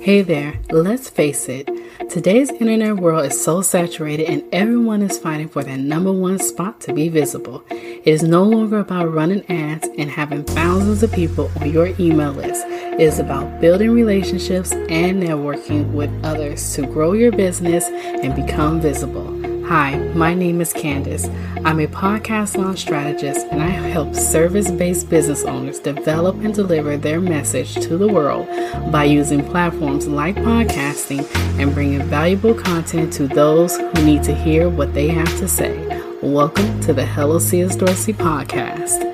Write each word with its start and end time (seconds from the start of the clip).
Hey 0.00 0.22
there, 0.22 0.58
let's 0.70 1.10
face 1.10 1.48
it, 1.48 1.68
today's 2.08 2.50
internet 2.50 2.96
world 2.96 3.26
is 3.26 3.42
so 3.42 3.60
saturated 3.60 4.24
and 4.26 4.42
everyone 4.52 5.02
is 5.02 5.18
fighting 5.18 5.48
for 5.48 5.62
that 5.62 5.78
number 5.78 6.10
one 6.10 6.38
spot 6.38 6.80
to 6.82 6.94
be 6.94 7.08
visible. 7.08 7.62
It 7.70 8.06
is 8.06 8.22
no 8.22 8.42
longer 8.42 8.78
about 8.78 9.12
running 9.12 9.44
ads 9.50 9.86
and 9.98 10.10
having 10.10 10.44
thousands 10.44 11.02
of 11.02 11.12
people 11.12 11.50
on 11.60 11.70
your 11.70 11.88
email 11.98 12.32
list. 12.32 12.64
It 12.66 13.00
is 13.00 13.18
about 13.18 13.60
building 13.60 13.90
relationships 13.90 14.72
and 14.72 15.22
networking 15.22 15.92
with 15.92 16.10
others 16.24 16.74
to 16.74 16.86
grow 16.86 17.12
your 17.12 17.32
business 17.32 17.84
and 17.86 18.34
become 18.34 18.80
visible. 18.80 19.39
Hi, 19.70 19.98
my 20.16 20.34
name 20.34 20.60
is 20.60 20.72
Candace. 20.72 21.28
I'm 21.64 21.78
a 21.78 21.86
podcast 21.86 22.56
launch 22.56 22.80
strategist 22.80 23.46
and 23.52 23.62
I 23.62 23.68
help 23.68 24.16
service 24.16 24.68
based 24.68 25.08
business 25.08 25.44
owners 25.44 25.78
develop 25.78 26.34
and 26.40 26.52
deliver 26.52 26.96
their 26.96 27.20
message 27.20 27.74
to 27.74 27.96
the 27.96 28.08
world 28.08 28.48
by 28.90 29.04
using 29.04 29.48
platforms 29.48 30.08
like 30.08 30.34
podcasting 30.34 31.24
and 31.60 31.72
bringing 31.72 32.02
valuable 32.02 32.52
content 32.52 33.12
to 33.12 33.28
those 33.28 33.76
who 33.76 33.92
need 34.04 34.24
to 34.24 34.34
hear 34.34 34.68
what 34.68 34.92
they 34.92 35.06
have 35.06 35.38
to 35.38 35.46
say. 35.46 35.78
Welcome 36.20 36.80
to 36.80 36.92
the 36.92 37.06
Hello 37.06 37.38
C.S. 37.38 37.76
Dorsey 37.76 38.12
podcast. 38.12 39.06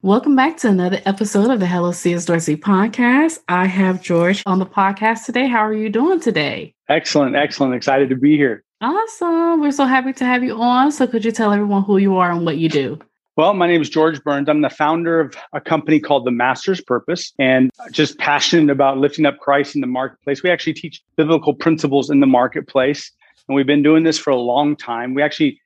Welcome 0.00 0.36
back 0.36 0.58
to 0.58 0.68
another 0.68 1.00
episode 1.04 1.50
of 1.50 1.58
the 1.58 1.66
Hello 1.66 1.90
C.S. 1.90 2.26
Dorsey 2.26 2.56
podcast. 2.56 3.40
I 3.48 3.66
have 3.66 4.00
George 4.00 4.44
on 4.46 4.60
the 4.60 4.66
podcast 4.66 5.24
today. 5.24 5.48
How 5.48 5.66
are 5.66 5.74
you 5.74 5.88
doing 5.88 6.20
today? 6.20 6.76
Excellent, 6.88 7.36
excellent. 7.36 7.74
Excited 7.74 8.08
to 8.08 8.16
be 8.16 8.36
here. 8.36 8.64
Awesome. 8.80 9.60
We're 9.60 9.72
so 9.72 9.84
happy 9.84 10.12
to 10.14 10.24
have 10.24 10.42
you 10.42 10.54
on. 10.54 10.90
So, 10.92 11.06
could 11.06 11.24
you 11.24 11.32
tell 11.32 11.52
everyone 11.52 11.82
who 11.82 11.98
you 11.98 12.16
are 12.16 12.30
and 12.30 12.46
what 12.46 12.58
you 12.58 12.68
do? 12.68 12.98
Well, 13.36 13.54
my 13.54 13.68
name 13.68 13.82
is 13.82 13.90
George 13.90 14.22
Burns. 14.24 14.48
I'm 14.48 14.62
the 14.62 14.70
founder 14.70 15.20
of 15.20 15.36
a 15.52 15.60
company 15.60 16.00
called 16.00 16.24
The 16.24 16.30
Master's 16.30 16.80
Purpose 16.80 17.32
and 17.38 17.70
just 17.92 18.18
passionate 18.18 18.72
about 18.72 18.98
lifting 18.98 19.26
up 19.26 19.38
Christ 19.38 19.74
in 19.74 19.80
the 19.80 19.86
marketplace. 19.86 20.42
We 20.42 20.50
actually 20.50 20.74
teach 20.74 21.02
biblical 21.16 21.54
principles 21.54 22.10
in 22.10 22.20
the 22.20 22.26
marketplace, 22.26 23.12
and 23.46 23.54
we've 23.54 23.66
been 23.66 23.82
doing 23.82 24.02
this 24.02 24.18
for 24.18 24.30
a 24.30 24.36
long 24.36 24.74
time. 24.74 25.14
We 25.14 25.22
actually, 25.22 25.60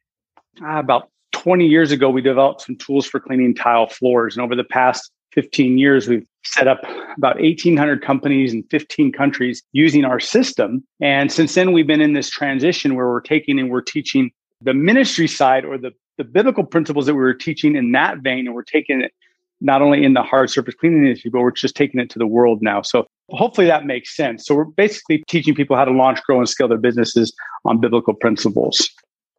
uh, 0.63 0.79
about 0.79 1.09
20 1.33 1.67
years 1.67 1.93
ago, 1.93 2.11
we 2.11 2.21
developed 2.21 2.63
some 2.63 2.77
tools 2.77 3.07
for 3.07 3.21
cleaning 3.21 3.55
tile 3.55 3.87
floors. 3.87 4.37
And 4.37 4.45
over 4.45 4.55
the 4.55 4.65
past 4.65 5.11
15 5.33 5.79
years, 5.79 6.09
we've 6.09 6.27
set 6.45 6.69
up 6.69 6.81
about 7.17 7.41
1,800 7.41 8.03
companies 8.03 8.53
in 8.53 8.63
15 8.65 9.13
countries 9.13 9.63
using 9.73 10.05
our 10.05 10.21
system. 10.21 10.85
And 11.01 11.31
since 11.31 11.55
then, 11.55 11.73
we've 11.73 11.87
been 11.87 12.01
in 12.01 12.13
this 12.13 12.31
transition 12.31 12.95
where 12.95 13.09
we're 13.09 13.21
taking 13.21 13.59
and 13.59 13.71
we're 13.71 13.83
teaching 13.83 14.31
the 14.61 14.75
ministry 14.75 15.29
side 15.29 15.65
or 15.65 15.79
the, 15.79 15.93
the 16.19 16.25
biblical 16.25 16.65
principles 16.65 17.07
that 17.07 17.15
we 17.15 17.21
were 17.21 17.35
teaching 17.35 17.77
in 17.77 17.93
that 17.93 18.19
vein, 18.19 18.47
and 18.47 18.55
we're 18.55 18.63
taking 18.63 19.03
it 19.03 19.13
not 19.61 19.81
only 19.81 20.05
in 20.05 20.13
the 20.13 20.23
hard 20.23 20.51
surface 20.51 20.75
cleaning 20.75 21.05
industry, 21.05 21.31
but 21.31 21.41
we're 21.41 21.53
just 21.53 21.77
taking 21.77 22.01
it 22.01 22.11
to 22.11 22.19
the 22.19 22.27
world 22.27 22.61
now. 22.63 22.83
So 22.83 23.07
hopefully 23.31 23.69
that 23.69 23.87
makes 23.87 24.15
sense. 24.15 24.45
So 24.45 24.57
we're 24.57 24.65
basically 24.65 25.23
teaching 25.29 25.55
people 25.55 25.77
how 25.77 25.85
to 25.85 25.93
launch, 25.93 26.21
grow, 26.25 26.39
and 26.39 26.49
scale 26.49 26.69
their 26.69 26.79
businesses 26.79 27.33
on 27.65 27.81
biblical 27.81 28.13
principles. 28.13 28.91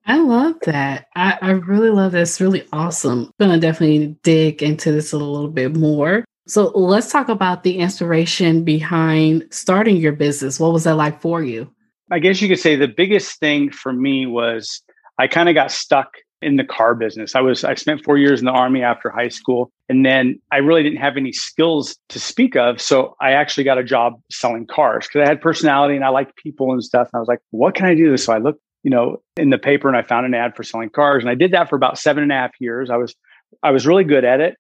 I 0.06 0.20
love 0.20 0.56
that. 0.66 1.08
I, 1.16 1.38
I 1.42 1.52
really 1.52 1.90
love 1.90 2.12
this. 2.12 2.42
Really 2.42 2.68
awesome. 2.74 3.32
I'm 3.40 3.52
to 3.52 3.60
definitely 3.60 4.18
dig 4.24 4.62
into 4.62 4.92
this 4.92 5.14
a 5.14 5.18
little 5.18 5.48
bit 5.48 5.76
more. 5.76 6.26
So 6.46 6.70
let's 6.78 7.10
talk 7.12 7.30
about 7.30 7.64
the 7.64 7.78
inspiration 7.78 8.66
behind 8.66 9.48
starting 9.50 9.96
your 9.96 10.12
business. 10.12 10.60
What 10.60 10.74
was 10.74 10.84
that 10.84 10.96
like 10.96 11.22
for 11.22 11.42
you? 11.42 11.74
I 12.12 12.20
guess 12.20 12.42
you 12.42 12.50
could 12.50 12.60
say 12.60 12.76
the 12.76 12.88
biggest 12.88 13.40
thing 13.40 13.72
for 13.72 13.94
me 13.94 14.26
was 14.26 14.82
I 15.18 15.28
kind 15.28 15.48
of 15.48 15.56
got 15.56 15.72
stuck 15.72 16.10
in 16.42 16.58
the 16.58 16.66
car 16.66 16.96
business. 16.96 17.34
I 17.36 17.40
was 17.40 17.64
I 17.64 17.76
spent 17.76 18.04
4 18.04 18.18
years 18.18 18.42
in 18.42 18.46
the 18.46 18.52
army 18.52 18.84
after 18.84 19.10
high 19.10 19.30
school 19.30 19.72
and 19.88 20.06
then 20.06 20.42
I 20.52 20.58
really 20.58 20.84
didn't 20.84 21.00
have 21.00 21.16
any 21.16 21.32
skills 21.32 21.98
to 22.10 22.20
speak 22.20 22.58
of, 22.58 22.82
so 22.82 23.16
I 23.22 23.32
actually 23.32 23.64
got 23.64 23.78
a 23.78 23.84
job 23.84 24.22
selling 24.30 24.68
cars 24.68 25.08
cuz 25.08 25.22
I 25.22 25.30
had 25.30 25.40
personality 25.40 25.96
and 25.96 26.04
I 26.04 26.10
liked 26.10 26.36
people 26.36 26.74
and 26.74 26.84
stuff. 26.84 27.08
And 27.14 27.18
I 27.18 27.20
was 27.20 27.30
like, 27.30 27.40
what 27.52 27.74
can 27.74 27.86
I 27.86 27.96
do? 27.96 28.18
So 28.18 28.34
I 28.34 28.40
looked 28.40 28.62
you 28.84 28.90
know, 28.90 29.22
in 29.38 29.50
the 29.50 29.58
paper 29.58 29.88
and 29.88 29.98
I 29.98 30.02
found 30.02 30.26
an 30.26 30.34
ad 30.34 30.56
for 30.56 30.64
selling 30.64 30.90
cars. 30.90 31.24
And 31.24 31.30
I 31.30 31.36
did 31.36 31.52
that 31.52 31.70
for 31.70 31.76
about 31.76 31.98
seven 31.98 32.24
and 32.24 32.32
a 32.32 32.36
half 32.36 32.52
years. 32.60 32.90
I 32.90 32.98
was, 32.98 33.16
I 33.64 33.72
was 33.72 33.88
really 33.88 34.04
good 34.04 34.26
at 34.26 34.42
it. 34.42 34.58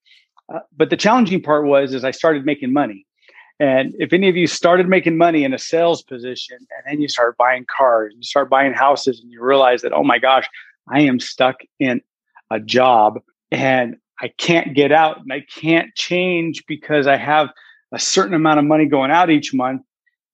Uh, 0.54 0.60
but 0.76 0.90
the 0.90 0.98
challenging 0.98 1.42
part 1.42 1.66
was, 1.66 1.94
is 1.94 2.04
I 2.04 2.12
started 2.12 2.46
making 2.46 2.74
money. 2.74 3.06
And 3.60 3.94
if 4.00 4.14
any 4.14 4.30
of 4.30 4.36
you 4.36 4.48
started 4.48 4.90
making 4.90 5.18
money 5.18 5.44
in 5.44 5.54
a 5.54 5.60
sales 5.60 6.02
position 6.02 6.58
and 6.58 6.84
then 6.86 7.02
you 7.02 7.08
start 7.08 7.38
buying 7.38 7.66
cars, 7.66 8.14
you 8.16 8.24
start 8.24 8.50
buying 8.50 8.74
houses 8.74 9.20
and 9.22 9.32
you 9.32 9.44
realize 9.44 9.82
that, 9.84 9.94
oh 9.94 10.04
my 10.04 10.20
gosh, 10.20 10.48
I 10.90 11.02
am 11.02 11.20
stuck 11.20 11.58
in 11.80 12.02
a 12.50 12.60
job 12.60 13.22
and 13.52 13.98
I 14.22 14.30
can't 14.30 14.74
get 14.74 14.92
out 14.92 15.22
and 15.22 15.32
I 15.32 15.42
can't 15.42 15.94
change 15.96 16.66
because 16.68 17.08
I 17.08 17.18
have 17.18 17.50
a 17.92 18.00
certain 18.00 18.34
amount 18.34 18.60
of 18.60 18.66
money 18.66 18.86
going 18.86 19.12
out 19.12 19.30
each 19.30 19.54
month 19.54 19.84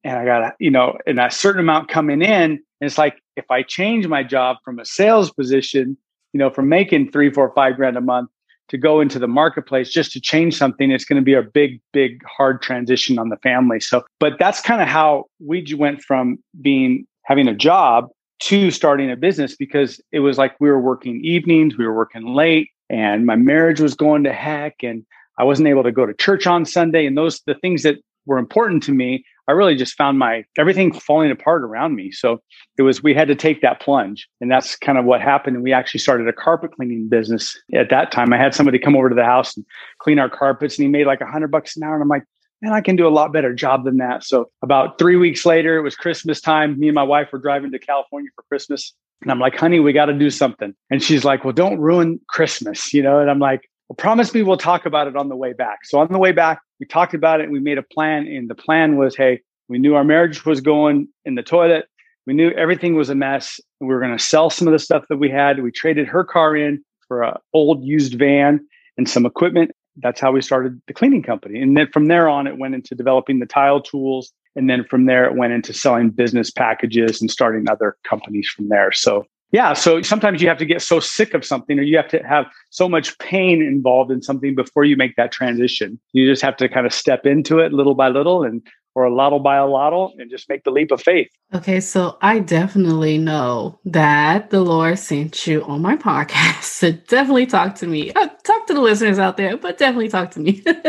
and 0.04 0.18
I 0.18 0.26
got, 0.26 0.56
you 0.60 0.72
know, 0.72 0.98
and 1.06 1.20
a 1.20 1.30
certain 1.30 1.60
amount 1.60 1.90
coming 1.90 2.22
in. 2.22 2.64
And 2.80 2.88
it's 2.88 2.98
like, 2.98 3.22
if 3.36 3.50
I 3.50 3.64
change 3.64 4.08
my 4.08 4.24
job 4.24 4.58
from 4.64 4.80
a 4.80 4.86
sales 4.86 5.32
position, 5.32 5.98
you 6.34 6.38
know, 6.38 6.50
from 6.50 6.70
making 6.70 7.12
three, 7.12 7.32
four, 7.32 7.52
five 7.54 7.76
grand 7.76 7.98
a 7.98 8.02
month 8.02 8.30
to 8.70 8.78
go 8.78 9.02
into 9.02 9.20
the 9.20 9.28
marketplace 9.28 9.90
just 9.90 10.12
to 10.12 10.22
change 10.22 10.56
something, 10.56 10.92
it's 10.92 11.06
going 11.06 11.20
to 11.20 11.26
be 11.26 11.34
a 11.34 11.42
big, 11.42 11.82
big, 11.92 12.22
hard 12.26 12.62
transition 12.62 13.18
on 13.18 13.30
the 13.30 13.38
family. 13.38 13.80
So, 13.80 14.04
but 14.20 14.34
that's 14.40 14.62
kind 14.62 14.82
of 14.82 14.88
how 14.88 15.26
we 15.40 15.66
went 15.76 16.02
from 16.02 16.38
being 16.62 17.06
having 17.24 17.48
a 17.48 17.56
job 17.56 18.10
to 18.40 18.72
starting 18.72 19.12
a 19.12 19.16
business 19.16 19.56
because 19.56 20.00
it 20.12 20.20
was 20.20 20.38
like 20.38 20.56
we 20.60 20.70
were 20.70 20.80
working 20.80 21.20
evenings, 21.24 21.78
we 21.78 21.86
were 21.86 21.96
working 21.96 22.26
late, 22.26 22.70
and 22.90 23.26
my 23.26 23.36
marriage 23.36 23.80
was 23.80 23.96
going 23.96 24.24
to 24.24 24.34
heck, 24.34 24.76
and 24.82 25.06
I 25.38 25.44
wasn't 25.44 25.68
able 25.68 25.84
to 25.84 25.92
go 25.92 26.06
to 26.06 26.14
church 26.14 26.48
on 26.48 26.66
Sunday. 26.66 27.06
And 27.06 27.18
those 27.18 27.42
the 27.46 27.56
things 27.56 27.84
that 27.84 27.98
were 28.26 28.38
important 28.38 28.84
to 28.84 28.94
me 28.94 29.26
I 29.50 29.54
really 29.54 29.76
just 29.76 29.96
found 29.96 30.20
my 30.20 30.46
everything 30.60 30.94
falling 30.94 31.32
apart 31.32 31.64
around 31.64 31.96
me. 31.96 32.12
So 32.12 32.40
it 32.78 32.84
was 32.84 33.02
we 33.02 33.16
had 33.16 33.28
to 33.30 33.36
take 33.36 33.64
that 33.64 33.82
plunge, 33.82 34.30
and 34.40 34.52
that's 34.52 34.76
kind 34.76 35.00
of 35.00 35.06
what 35.06 35.22
happened. 35.22 35.56
And 35.56 35.64
we 35.64 35.74
actually 35.74 36.02
started 36.02 36.28
a 36.28 36.34
carpet 36.34 36.72
cleaning 36.74 37.10
business 37.10 37.60
at 37.74 37.90
that 37.90 38.12
time. 38.12 38.32
I 38.32 38.38
had 38.38 38.54
somebody 38.54 38.78
come 38.78 38.96
over 38.96 39.10
to 39.10 39.16
the 39.16 39.26
house 39.26 39.58
and 39.58 39.66
clean 39.98 40.20
our 40.20 40.30
carpets, 40.30 40.78
and 40.78 40.84
he 40.84 40.88
made 40.88 41.08
like 41.08 41.22
a 41.22 41.26
hundred 41.26 41.50
bucks 41.50 41.76
an 41.76 41.82
hour. 41.82 41.96
And 41.96 42.04
I'm 42.04 42.10
like, 42.10 42.26
man, 42.62 42.74
I 42.74 42.82
can 42.82 42.96
do 42.96 43.08
a 43.08 43.10
lot 43.10 43.34
better 43.34 43.52
job 43.52 43.86
than 43.86 43.98
that. 43.98 44.24
So 44.24 44.52
about 44.62 45.00
three 45.00 45.16
weeks 45.16 45.48
later, 45.48 45.78
it 45.78 45.82
was 45.82 45.96
Christmas 45.96 46.42
time. 46.42 46.80
Me 46.80 46.88
and 46.88 46.96
my 46.96 47.02
wife 47.02 47.30
were 47.34 47.40
driving 47.40 47.72
to 47.72 47.80
California 47.80 48.30
for 48.36 48.44
Christmas. 48.44 48.94
And 49.24 49.32
I'm 49.32 49.40
like, 49.40 49.58
honey, 49.58 49.80
we 49.80 49.94
got 49.94 50.06
to 50.06 50.14
do 50.14 50.30
something. 50.30 50.76
And 50.92 51.02
she's 51.02 51.26
like, 51.26 51.44
well, 51.44 51.54
don't 51.54 51.80
ruin 51.80 52.20
Christmas, 52.30 52.94
you 52.94 53.02
know? 53.02 53.20
And 53.20 53.32
I'm 53.32 53.40
like, 53.40 53.70
well, 53.88 53.96
promise 53.96 54.32
me 54.32 54.44
we'll 54.44 54.58
talk 54.58 54.86
about 54.86 55.08
it 55.08 55.16
on 55.16 55.28
the 55.28 55.36
way 55.36 55.54
back. 55.54 55.80
So 55.86 56.00
on 56.00 56.12
the 56.12 56.20
way 56.20 56.32
back, 56.32 56.62
we 56.80 56.86
talked 56.86 57.14
about 57.14 57.42
it 57.42 57.44
and 57.44 57.54
we 57.54 57.60
made 57.60 57.78
a 57.78 57.84
plan. 57.84 58.28
And 58.28 58.50
the 58.50 58.56
plan 58.56 58.98
was, 58.98 59.16
hey, 59.16 59.42
we 59.68 59.78
knew 59.78 59.96
our 59.96 60.04
marriage 60.04 60.46
was 60.46 60.62
going 60.62 61.08
in 61.26 61.36
the 61.36 61.44
toilet. 61.44 61.86
We 62.26 62.34
knew 62.34 62.52
everything 62.52 62.96
was 62.96 63.10
a 63.10 63.16
mess. 63.16 63.60
We 63.80 63.88
were 63.88 64.00
going 64.00 64.16
to 64.16 64.24
sell 64.24 64.50
some 64.50 64.68
of 64.68 64.72
the 64.72 64.80
stuff 64.80 65.06
that 65.10 65.18
we 65.18 65.30
had. 65.30 65.62
We 65.62 65.72
traded 65.72 66.08
her 66.08 66.24
car 66.24 66.56
in 66.56 66.84
for 67.08 67.24
an 67.24 67.36
old 67.54 67.84
used 67.84 68.18
van 68.18 68.60
and 68.98 69.10
some 69.10 69.26
equipment. 69.26 69.72
That's 69.98 70.22
how 70.22 70.32
we 70.32 70.42
started 70.42 70.82
the 70.88 70.94
cleaning 70.94 71.24
company. 71.24 71.62
And 71.62 71.76
then 71.76 71.88
from 71.92 72.08
there 72.08 72.30
on, 72.30 72.48
it 72.48 72.58
went 72.58 72.76
into 72.76 72.96
developing 72.96 73.40
the 73.40 73.46
tile 73.46 73.82
tools. 73.82 74.32
And 74.56 74.70
then 74.70 74.84
from 74.86 75.06
there, 75.06 75.26
it 75.26 75.36
went 75.36 75.54
into 75.54 75.74
selling 75.74 76.10
business 76.10 76.52
packages 76.52 77.22
and 77.22 77.30
starting 77.30 77.70
other 77.70 77.98
companies 78.08 78.48
from 78.48 78.70
there. 78.70 78.92
So 78.92 79.26
yeah, 79.52 79.74
so 79.74 80.02
sometimes 80.04 80.42
you 80.42 80.48
have 80.48 80.60
to 80.60 80.66
get 80.66 80.82
so 80.82 81.00
sick 81.00 81.34
of 81.34 81.44
something 81.44 81.80
or 81.80 81.82
you 81.82 81.98
have 81.98 82.08
to 82.10 82.20
have 82.20 82.46
so 82.70 82.88
much 82.88 83.18
pain 83.18 83.64
involved 83.64 84.12
in 84.12 84.22
something 84.22 84.54
before 84.54 84.84
you 84.84 84.96
make 84.96 85.16
that 85.16 85.32
transition. 85.32 86.00
You 86.14 86.30
just 86.30 86.44
have 86.44 86.56
to 86.58 86.70
kind 86.70 86.86
of 86.86 86.94
step 86.94 87.26
into 87.26 87.58
it 87.60 87.74
little 87.74 87.96
by 87.96 88.10
little 88.10 88.44
and 88.44 88.62
or 89.00 89.06
a 89.06 89.14
lotto 89.14 89.40
by 89.40 89.56
a 89.56 89.66
lotto 89.66 90.12
and 90.18 90.30
just 90.30 90.50
make 90.50 90.66
the 90.66 90.72
leap 90.72 90.92
of 90.92 91.02
faith. 91.02 91.30
Okay, 91.54 91.80
so 91.80 92.18
I 92.22 92.40
definitely 92.40 93.18
know 93.18 93.80
that 93.86 94.50
the 94.50 94.60
Lord 94.60 95.00
sent 95.00 95.48
you 95.48 95.64
on 95.64 95.82
my 95.82 95.96
podcast 95.96 96.80
to 96.82 96.92
definitely 96.92 97.46
talk 97.46 97.76
to 97.76 97.88
me. 97.88 98.12
Uh, 98.12 98.28
talk 98.44 98.68
to 98.68 98.74
the 98.74 98.82
listeners 98.82 99.18
out 99.18 99.38
there, 99.38 99.56
but 99.56 99.78
definitely 99.78 100.10
talk 100.10 100.32
to 100.32 100.42
me. 100.42 100.52
this 100.66 100.82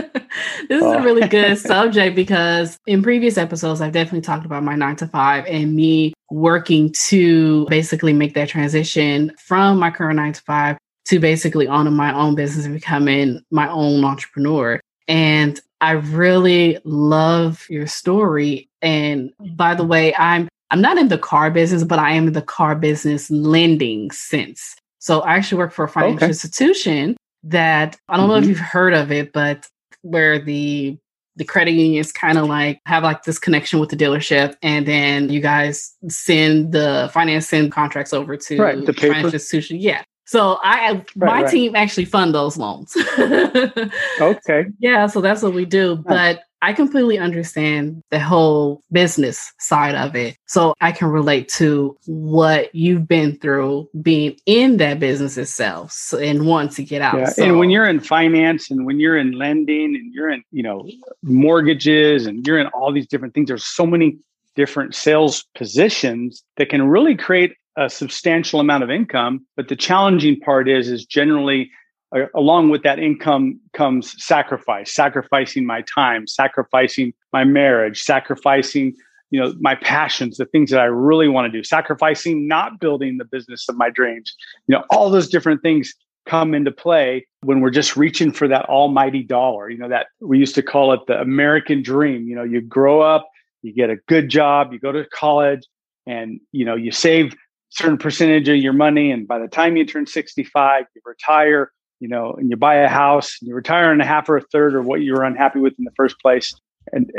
is 0.71 0.83
oh. 0.83 0.99
a 0.99 1.03
really 1.03 1.29
good 1.29 1.57
subject 1.59 2.17
because 2.17 2.77
in 2.85 3.01
previous 3.01 3.39
episodes, 3.39 3.81
I've 3.81 3.93
definitely 3.93 4.23
talked 4.23 4.45
about 4.45 4.65
my 4.65 4.75
nine 4.75 4.97
to 4.97 5.07
five 5.07 5.47
and 5.47 5.77
me 5.77 6.13
working 6.33 6.93
to 7.07 7.65
basically 7.67 8.13
make 8.13 8.35
that 8.35 8.49
transition 8.49 9.33
from 9.39 9.79
my 9.79 9.93
current 9.93 10.17
nine 10.17 10.33
to 10.33 10.43
five 10.43 10.79
to 11.07 11.21
basically 11.21 11.69
owning 11.69 11.95
my 11.95 12.13
own 12.13 12.35
business 12.35 12.65
and 12.65 12.75
becoming 12.75 13.41
my 13.53 13.69
own 13.71 14.05
entrepreneur. 14.05 14.81
And 15.07 15.61
I 15.81 15.93
really 15.93 16.79
love 16.85 17.67
your 17.71 17.87
story. 17.87 18.69
And 18.83 19.33
by 19.57 19.75
the 19.75 19.85
way, 19.85 20.15
I'm 20.17 20.49
I'm 20.71 20.81
not 20.81 20.99
in 20.99 21.09
the 21.09 21.19
car 21.19 21.51
business, 21.51 21.85
but 21.85 21.99
I 21.99 22.13
am 22.13 22.29
in 22.29 22.33
the 22.33 22.43
car 22.43 22.75
business 22.77 23.31
lending 23.31 24.11
sense. 24.11 24.77
So 24.99 25.21
I 25.21 25.35
actually 25.35 25.59
work 25.59 25.73
for 25.73 25.85
a 25.85 25.89
financial 25.89 26.19
okay. 26.19 26.27
institution 26.27 27.17
that 27.43 27.99
I 28.09 28.17
don't 28.17 28.25
mm-hmm. 28.25 28.31
know 28.31 28.37
if 28.37 28.43
mm-hmm. 28.43 28.51
you've 28.51 28.59
heard 28.59 28.95
of 28.95 29.11
it, 29.11 29.33
but 29.33 29.67
where 30.03 30.39
the 30.39 30.99
the 31.37 31.45
credit 31.45 31.73
unions 31.73 32.13
kind 32.13 32.37
of 32.37 32.47
like 32.47 32.81
have 32.87 33.03
like 33.03 33.23
this 33.23 33.39
connection 33.39 33.79
with 33.79 33.89
the 33.89 33.97
dealership 33.97 34.57
and 34.63 34.87
then 34.87 35.31
you 35.31 35.41
guys 35.41 35.95
send 36.09 36.73
the 36.73 37.09
finance 37.15 37.49
send 37.49 37.73
contracts 37.73 38.13
over 38.13 38.37
to 38.37 38.59
right, 38.59 38.85
the 38.85 38.93
financial 38.93 39.33
institution. 39.33 39.79
Yeah. 39.79 40.03
So 40.31 40.61
I 40.63 40.93
right, 40.93 41.17
my 41.17 41.43
right. 41.43 41.51
team 41.51 41.75
actually 41.75 42.05
fund 42.05 42.33
those 42.33 42.57
loans. 42.57 42.97
okay. 43.19 44.67
Yeah, 44.79 45.09
so 45.09 45.21
that's 45.21 45.43
what 45.43 45.55
we 45.55 45.65
do. 45.65 45.97
But 45.97 46.45
I 46.63 46.73
completely 46.73 47.19
understand 47.19 48.05
the 48.11 48.21
whole 48.21 48.81
business 48.93 49.53
side 49.59 49.97
of 49.97 50.15
it. 50.15 50.37
So 50.47 50.75
I 50.81 50.93
can 50.93 51.09
relate 51.09 51.49
to 51.55 51.99
what 52.07 52.73
you've 52.73 53.09
been 53.09 53.39
through 53.39 53.89
being 54.03 54.37
in 54.47 54.77
that 54.77 55.01
business 55.01 55.37
itself 55.37 56.15
and 56.17 56.47
want 56.47 56.71
to 56.75 56.85
get 56.85 57.03
out. 57.03 57.19
Yeah. 57.19 57.25
So, 57.31 57.43
and 57.43 57.59
when 57.59 57.71
you're 57.71 57.89
in 57.89 57.99
finance 57.99 58.71
and 58.71 58.87
when 58.87 59.01
you're 59.01 59.19
in 59.19 59.33
lending 59.33 59.97
and 59.97 60.15
you're 60.15 60.31
in, 60.31 60.45
you 60.53 60.63
know, 60.63 60.89
mortgages 61.25 62.27
and 62.27 62.47
you're 62.47 62.61
in 62.61 62.69
all 62.69 62.93
these 62.93 63.09
different 63.09 63.35
things, 63.35 63.49
there's 63.49 63.65
so 63.65 63.85
many 63.85 64.17
different 64.55 64.95
sales 64.95 65.45
positions 65.57 66.45
that 66.57 66.69
can 66.69 66.87
really 66.87 67.17
create 67.17 67.55
a 67.77 67.89
substantial 67.89 68.61
amount 68.61 68.83
of 68.83 68.91
income. 68.91 69.47
But 69.57 69.69
the 69.69 69.77
challenging 69.77 70.41
part 70.41 70.69
is, 70.69 70.89
is 70.89 71.05
generally 71.05 71.71
uh, 72.15 72.27
along 72.35 72.71
with 72.71 72.83
that 72.83 72.99
income 72.99 73.61
comes 73.73 74.15
sacrifice, 74.23 74.93
sacrificing 74.93 75.65
my 75.65 75.83
time, 75.83 76.27
sacrificing 76.27 77.13
my 77.33 77.45
marriage, 77.45 78.03
sacrificing 78.03 78.95
you 79.31 79.41
know 79.41 79.55
my 79.61 79.77
passions 79.77 80.37
the 80.37 80.45
things 80.47 80.71
that 80.71 80.81
i 80.81 80.85
really 80.85 81.29
want 81.29 81.51
to 81.51 81.57
do 81.57 81.65
sacrificing 81.65 82.47
not 82.47 82.81
building 82.81 83.17
the 83.19 83.25
business 83.25 83.69
of 83.69 83.77
my 83.77 83.89
dreams 83.89 84.35
you 84.67 84.75
know 84.75 84.85
all 84.91 85.09
those 85.09 85.29
different 85.29 85.63
things 85.63 85.95
come 86.27 86.53
into 86.53 86.71
play 86.71 87.27
when 87.43 87.61
we're 87.61 87.71
just 87.71 87.97
reaching 87.97 88.33
for 88.33 88.47
that 88.49 88.65
almighty 88.69 89.23
dollar 89.23 89.71
you 89.71 89.79
know 89.79 89.89
that 89.89 90.09
we 90.21 90.39
used 90.39 90.55
to 90.55 90.63
call 90.63 90.93
it 90.93 91.01
the 91.07 91.19
american 91.21 91.83
dream 91.83 92.29
you 92.29 92.35
know 92.35 92.43
you 92.43 92.61
grow 92.61 93.01
up 93.01 93.29
you 93.63 93.73
get 93.73 93.89
a 93.89 93.97
good 94.09 94.29
job 94.29 94.73
you 94.73 94.79
go 94.79 94.93
to 94.93 95.05
college 95.15 95.67
and 96.07 96.41
you 96.53 96.65
know 96.65 96.75
you 96.75 96.91
save 96.91 97.35
certain 97.71 97.99
percentage 97.99 98.49
of 98.49 98.57
your 98.57 98.73
money 98.73 99.11
and 99.11 99.27
by 99.27 99.39
the 99.39 99.49
time 99.49 99.77
you 99.77 99.87
turn 99.87 100.07
65 100.07 100.85
you 100.95 101.03
retire 101.05 101.73
you 102.01 102.09
know 102.09 102.33
and 102.33 102.51
you 102.51 102.57
buy 102.57 102.77
a 102.77 102.89
house 102.89 103.37
and 103.41 103.49
you 103.49 103.55
retire 103.55 103.93
in 103.93 104.01
a 104.01 104.07
half 104.07 104.29
or 104.29 104.37
a 104.37 104.41
third 104.41 104.75
of 104.75 104.87
what 104.87 105.03
you 105.03 105.13
were 105.13 105.25
unhappy 105.25 105.61
with 105.61 105.75
in 105.79 105.85
the 105.85 105.93
first 105.93 106.19
place. 106.21 106.55
And 106.93 107.13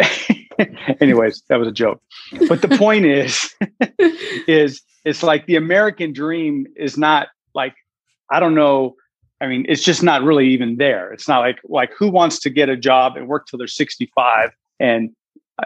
anyways 1.00 1.44
that 1.48 1.57
was 1.57 1.68
a 1.68 1.71
joke. 1.71 2.01
But 2.50 2.62
the 2.62 2.75
point 2.77 3.06
is 3.06 3.53
is 4.48 4.81
it's 5.06 5.24
like 5.24 5.45
the 5.45 5.56
american 5.56 6.13
dream 6.13 6.68
is 6.75 6.97
not 6.97 7.30
like 7.54 7.75
i 8.31 8.39
don't 8.39 8.56
know 8.56 8.95
i 9.39 9.47
mean 9.47 9.65
it's 9.69 9.83
just 9.83 10.04
not 10.04 10.24
really 10.24 10.50
even 10.50 10.77
there. 10.77 11.13
It's 11.13 11.27
not 11.27 11.39
like 11.39 11.59
like 11.63 11.92
who 11.97 12.09
wants 12.09 12.39
to 12.39 12.50
get 12.50 12.68
a 12.68 12.75
job 12.75 13.15
and 13.15 13.27
work 13.27 13.45
till 13.47 13.59
they're 13.59 13.68
65 13.68 14.50
and 14.80 15.12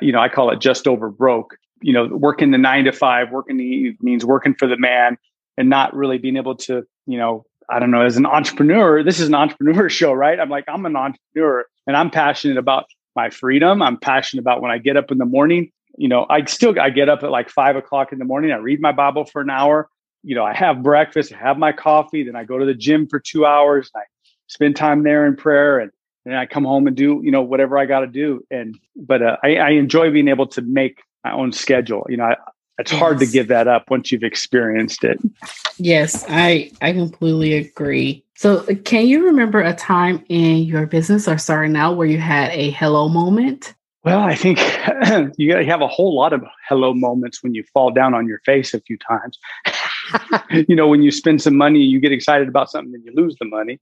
you 0.01 0.11
know 0.11 0.19
i 0.19 0.27
call 0.27 0.51
it 0.51 0.59
just 0.59 0.87
over 0.87 1.09
broke 1.09 1.57
you 1.81 1.93
know 1.93 2.07
working 2.07 2.51
the 2.51 2.57
nine 2.57 2.85
to 2.85 2.91
five 2.91 3.31
working 3.31 3.57
the 3.57 3.95
means 4.01 4.25
working 4.25 4.53
for 4.53 4.67
the 4.67 4.77
man 4.77 5.17
and 5.57 5.69
not 5.69 5.95
really 5.95 6.17
being 6.17 6.37
able 6.37 6.55
to 6.55 6.85
you 7.05 7.17
know 7.17 7.45
i 7.69 7.79
don't 7.79 7.91
know 7.91 8.01
as 8.01 8.17
an 8.17 8.25
entrepreneur 8.25 9.03
this 9.03 9.19
is 9.19 9.27
an 9.27 9.35
entrepreneur 9.43 9.89
show 9.89 10.13
right? 10.13 10.39
I'm 10.39 10.49
like 10.49 10.65
i'm 10.67 10.85
an 10.85 10.95
entrepreneur 10.95 11.65
and 11.87 11.95
i'm 11.95 12.09
passionate 12.09 12.57
about 12.57 12.85
my 13.15 13.29
freedom. 13.29 13.81
I'm 13.81 13.97
passionate 13.97 14.41
about 14.41 14.61
when 14.61 14.71
i 14.71 14.77
get 14.77 14.97
up 14.97 15.11
in 15.11 15.17
the 15.17 15.25
morning. 15.25 15.71
You 15.97 16.07
know 16.07 16.25
i 16.29 16.43
still 16.45 16.79
i 16.79 16.89
get 16.89 17.09
up 17.09 17.23
at 17.23 17.31
like 17.31 17.49
five 17.49 17.75
o'clock 17.75 18.11
in 18.11 18.19
the 18.19 18.25
morning. 18.25 18.51
I 18.51 18.57
read 18.57 18.81
my 18.81 18.91
bible 18.91 19.25
for 19.25 19.41
an 19.41 19.49
hour. 19.49 19.89
You 20.23 20.35
know 20.35 20.43
i 20.43 20.53
have 20.53 20.81
breakfast 20.81 21.31
i 21.33 21.37
have 21.37 21.57
my 21.57 21.71
coffee 21.71 22.23
then 22.23 22.35
i 22.35 22.43
go 22.43 22.57
to 22.57 22.65
the 22.65 22.73
gym 22.73 23.07
for 23.07 23.19
two 23.19 23.45
hours 23.45 23.91
and 23.93 24.01
i 24.01 24.05
spend 24.47 24.75
time 24.75 25.03
there 25.03 25.25
in 25.27 25.35
prayer 25.35 25.77
and 25.79 25.91
then 26.25 26.33
i 26.33 26.47
come 26.47 26.65
home 26.65 26.87
and 26.87 26.97
do 26.97 27.21
you 27.23 27.29
know 27.29 27.43
whatever 27.43 27.77
i 27.77 27.85
got 27.85 27.99
to 27.99 28.07
do. 28.07 28.43
And 28.49 28.75
but 28.95 29.21
uh, 29.21 29.37
I, 29.43 29.57
I 29.57 29.69
enjoy 29.71 30.11
being 30.11 30.27
able 30.27 30.47
to 30.47 30.61
make 30.61 31.03
my 31.25 31.33
own 31.33 31.51
schedule. 31.51 32.05
You 32.07 32.17
know, 32.17 32.25
I, 32.25 32.35
it's 32.77 32.91
yes. 32.91 32.99
hard 32.99 33.19
to 33.19 33.25
give 33.25 33.47
that 33.47 33.67
up 33.67 33.89
once 33.89 34.11
you've 34.11 34.23
experienced 34.23 35.03
it. 35.03 35.19
Yes, 35.77 36.25
I 36.29 36.71
I 36.81 36.93
completely 36.93 37.53
agree. 37.53 38.23
So, 38.35 38.59
uh, 38.69 38.75
can 38.83 39.07
you 39.07 39.25
remember 39.25 39.61
a 39.61 39.73
time 39.73 40.23
in 40.29 40.63
your 40.63 40.85
business 40.85 41.27
or 41.27 41.37
starting 41.37 41.75
out 41.75 41.95
where 41.97 42.07
you 42.07 42.17
had 42.17 42.51
a 42.51 42.69
hello 42.71 43.07
moment? 43.07 43.73
Well, 44.03 44.19
I 44.19 44.35
think 44.35 44.59
you 45.37 45.55
have 45.55 45.81
a 45.81 45.87
whole 45.87 46.15
lot 46.15 46.31
of 46.31 46.43
hello 46.67 46.93
moments 46.93 47.41
when 47.41 47.55
you 47.55 47.63
fall 47.73 47.91
down 47.91 48.13
on 48.13 48.27
your 48.27 48.39
face 48.45 48.73
a 48.73 48.81
few 48.81 48.97
times. 48.99 49.39
you 50.67 50.75
know, 50.75 50.87
when 50.87 51.01
you 51.01 51.09
spend 51.09 51.41
some 51.41 51.55
money, 51.55 51.79
you 51.79 51.99
get 51.99 52.11
excited 52.11 52.47
about 52.47 52.69
something 52.69 52.93
and 52.93 53.03
you 53.03 53.11
lose 53.15 53.35
the 53.39 53.47
money. 53.47 53.79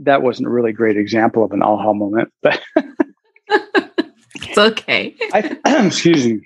That 0.00 0.22
wasn't 0.22 0.48
a 0.48 0.50
really 0.50 0.72
great 0.72 0.98
example 0.98 1.44
of 1.44 1.52
an 1.52 1.62
aha 1.62 1.94
moment, 1.94 2.30
but 2.42 2.60
it's 4.52 4.80
okay. 4.80 5.14
I, 5.32 5.56
excuse 5.86 6.26
me. 6.26 6.40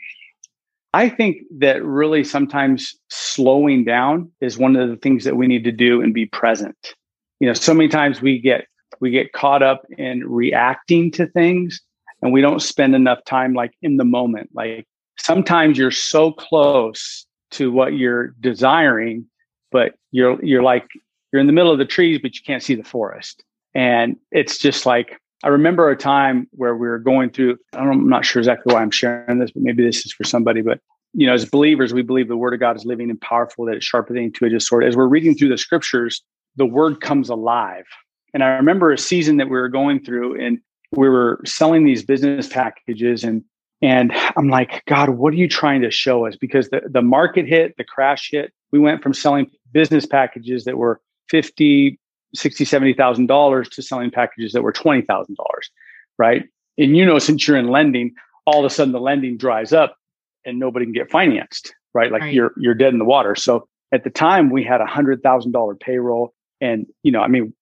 I 0.94 1.08
think 1.08 1.42
that 1.58 1.84
really 1.84 2.24
sometimes 2.24 2.94
slowing 3.10 3.84
down 3.84 4.30
is 4.40 4.56
one 4.56 4.76
of 4.76 4.88
the 4.88 4.96
things 4.96 5.24
that 5.24 5.36
we 5.36 5.46
need 5.46 5.64
to 5.64 5.72
do 5.72 6.00
and 6.00 6.14
be 6.14 6.26
present. 6.26 6.94
You 7.40 7.48
know, 7.48 7.52
so 7.52 7.74
many 7.74 7.88
times 7.88 8.22
we 8.22 8.38
get 8.38 8.66
we 9.00 9.10
get 9.10 9.32
caught 9.32 9.62
up 9.62 9.82
in 9.98 10.26
reacting 10.26 11.10
to 11.12 11.26
things 11.26 11.82
and 12.22 12.32
we 12.32 12.40
don't 12.40 12.62
spend 12.62 12.94
enough 12.94 13.18
time 13.26 13.52
like 13.52 13.72
in 13.82 13.98
the 13.98 14.04
moment. 14.04 14.50
Like 14.54 14.86
sometimes 15.18 15.76
you're 15.76 15.90
so 15.90 16.32
close 16.32 17.26
to 17.52 17.70
what 17.70 17.92
you're 17.92 18.28
desiring, 18.40 19.26
but 19.70 19.96
you're 20.12 20.42
you're 20.42 20.62
like 20.62 20.88
you're 21.32 21.40
in 21.40 21.46
the 21.46 21.52
middle 21.52 21.72
of 21.72 21.78
the 21.78 21.84
trees, 21.84 22.20
but 22.22 22.34
you 22.36 22.40
can't 22.46 22.62
see 22.62 22.74
the 22.74 22.84
forest. 22.84 23.44
And 23.74 24.16
it's 24.30 24.56
just 24.56 24.86
like 24.86 25.20
I 25.44 25.48
remember 25.48 25.90
a 25.90 25.96
time 25.96 26.48
where 26.52 26.74
we 26.74 26.88
were 26.88 26.98
going 26.98 27.30
through, 27.30 27.58
I 27.74 27.80
I'm 27.80 28.08
not 28.08 28.24
sure 28.24 28.40
exactly 28.40 28.74
why 28.74 28.82
I'm 28.82 28.90
sharing 28.90 29.38
this, 29.38 29.50
but 29.50 29.62
maybe 29.62 29.84
this 29.84 30.06
is 30.06 30.12
for 30.12 30.24
somebody. 30.24 30.62
But, 30.62 30.80
you 31.12 31.26
know, 31.26 31.34
as 31.34 31.44
believers, 31.44 31.92
we 31.92 32.02
believe 32.02 32.28
the 32.28 32.36
word 32.36 32.54
of 32.54 32.60
God 32.60 32.76
is 32.76 32.84
living 32.84 33.10
and 33.10 33.20
powerful, 33.20 33.66
that 33.66 33.76
it's 33.76 33.86
sharper 33.86 34.14
than 34.14 34.32
two 34.32 34.46
edged 34.46 34.62
sword. 34.62 34.84
As 34.84 34.96
we're 34.96 35.06
reading 35.06 35.36
through 35.36 35.50
the 35.50 35.58
scriptures, 35.58 36.22
the 36.56 36.66
word 36.66 37.00
comes 37.00 37.28
alive. 37.28 37.84
And 38.32 38.42
I 38.42 38.48
remember 38.48 38.92
a 38.92 38.98
season 38.98 39.36
that 39.36 39.46
we 39.46 39.56
were 39.56 39.68
going 39.68 40.02
through 40.04 40.42
and 40.42 40.58
we 40.92 41.08
were 41.08 41.40
selling 41.44 41.84
these 41.84 42.04
business 42.04 42.48
packages 42.48 43.24
and 43.24 43.44
and 43.82 44.12
I'm 44.36 44.48
like, 44.48 44.82
God, 44.86 45.10
what 45.10 45.34
are 45.34 45.36
you 45.36 45.48
trying 45.48 45.82
to 45.82 45.90
show 45.90 46.26
us? 46.26 46.34
Because 46.34 46.70
the, 46.70 46.80
the 46.88 47.02
market 47.02 47.46
hit, 47.46 47.76
the 47.76 47.84
crash 47.84 48.30
hit. 48.32 48.52
We 48.72 48.78
went 48.78 49.02
from 49.02 49.12
selling 49.12 49.50
business 49.72 50.06
packages 50.06 50.64
that 50.64 50.78
were 50.78 51.00
50, 51.28 51.98
sixty, 52.34 52.64
seventy 52.64 52.92
thousand 52.92 53.26
dollars 53.26 53.68
to 53.70 53.82
selling 53.82 54.10
packages 54.10 54.52
that 54.52 54.62
were 54.62 54.72
twenty 54.72 55.02
thousand 55.02 55.36
dollars, 55.36 55.70
right? 56.18 56.44
And 56.78 56.96
you 56.96 57.04
know, 57.04 57.18
since 57.18 57.46
you're 57.46 57.56
in 57.56 57.68
lending, 57.68 58.14
all 58.46 58.64
of 58.64 58.70
a 58.70 58.74
sudden 58.74 58.92
the 58.92 59.00
lending 59.00 59.36
dries 59.36 59.72
up 59.72 59.96
and 60.44 60.58
nobody 60.58 60.86
can 60.86 60.92
get 60.92 61.10
financed, 61.10 61.74
right? 61.94 62.10
Like 62.10 62.22
right. 62.22 62.34
you're 62.34 62.52
you're 62.56 62.74
dead 62.74 62.92
in 62.92 62.98
the 62.98 63.04
water. 63.04 63.34
So 63.34 63.68
at 63.92 64.04
the 64.04 64.10
time 64.10 64.50
we 64.50 64.64
had 64.64 64.80
a 64.80 64.86
hundred 64.86 65.22
thousand 65.22 65.52
dollar 65.52 65.74
payroll, 65.74 66.32
and 66.60 66.86
you 67.02 67.12
know, 67.12 67.20
I 67.20 67.28
mean, 67.28 67.52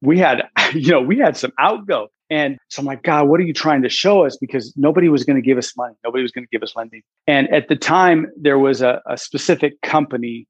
we 0.00 0.18
had 0.18 0.48
you 0.74 0.90
know 0.90 1.02
we 1.02 1.18
had 1.18 1.36
some 1.36 1.52
outgo. 1.58 2.08
And 2.30 2.56
so 2.68 2.80
I'm 2.80 2.86
like, 2.86 3.02
God, 3.02 3.28
what 3.28 3.40
are 3.40 3.42
you 3.42 3.52
trying 3.52 3.82
to 3.82 3.90
show 3.90 4.24
us? 4.24 4.38
Because 4.38 4.72
nobody 4.74 5.10
was 5.10 5.22
going 5.22 5.36
to 5.36 5.46
give 5.46 5.58
us 5.58 5.76
money. 5.76 5.94
Nobody 6.02 6.22
was 6.22 6.32
going 6.32 6.44
to 6.44 6.48
give 6.50 6.62
us 6.62 6.74
lending. 6.74 7.02
And 7.26 7.46
at 7.52 7.68
the 7.68 7.76
time, 7.76 8.26
there 8.40 8.58
was 8.58 8.80
a, 8.80 9.02
a 9.06 9.18
specific 9.18 9.78
company 9.82 10.46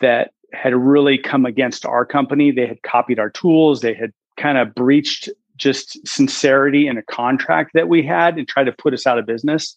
that 0.00 0.32
had 0.52 0.74
really 0.74 1.18
come 1.18 1.46
against 1.46 1.86
our 1.86 2.04
company. 2.04 2.50
They 2.50 2.66
had 2.66 2.82
copied 2.82 3.18
our 3.18 3.30
tools. 3.30 3.80
They 3.80 3.94
had 3.94 4.12
kind 4.36 4.58
of 4.58 4.74
breached 4.74 5.28
just 5.56 6.06
sincerity 6.06 6.86
in 6.86 6.98
a 6.98 7.02
contract 7.02 7.70
that 7.74 7.88
we 7.88 8.02
had 8.02 8.36
and 8.36 8.48
tried 8.48 8.64
to 8.64 8.72
put 8.72 8.94
us 8.94 9.06
out 9.06 9.18
of 9.18 9.26
business. 9.26 9.76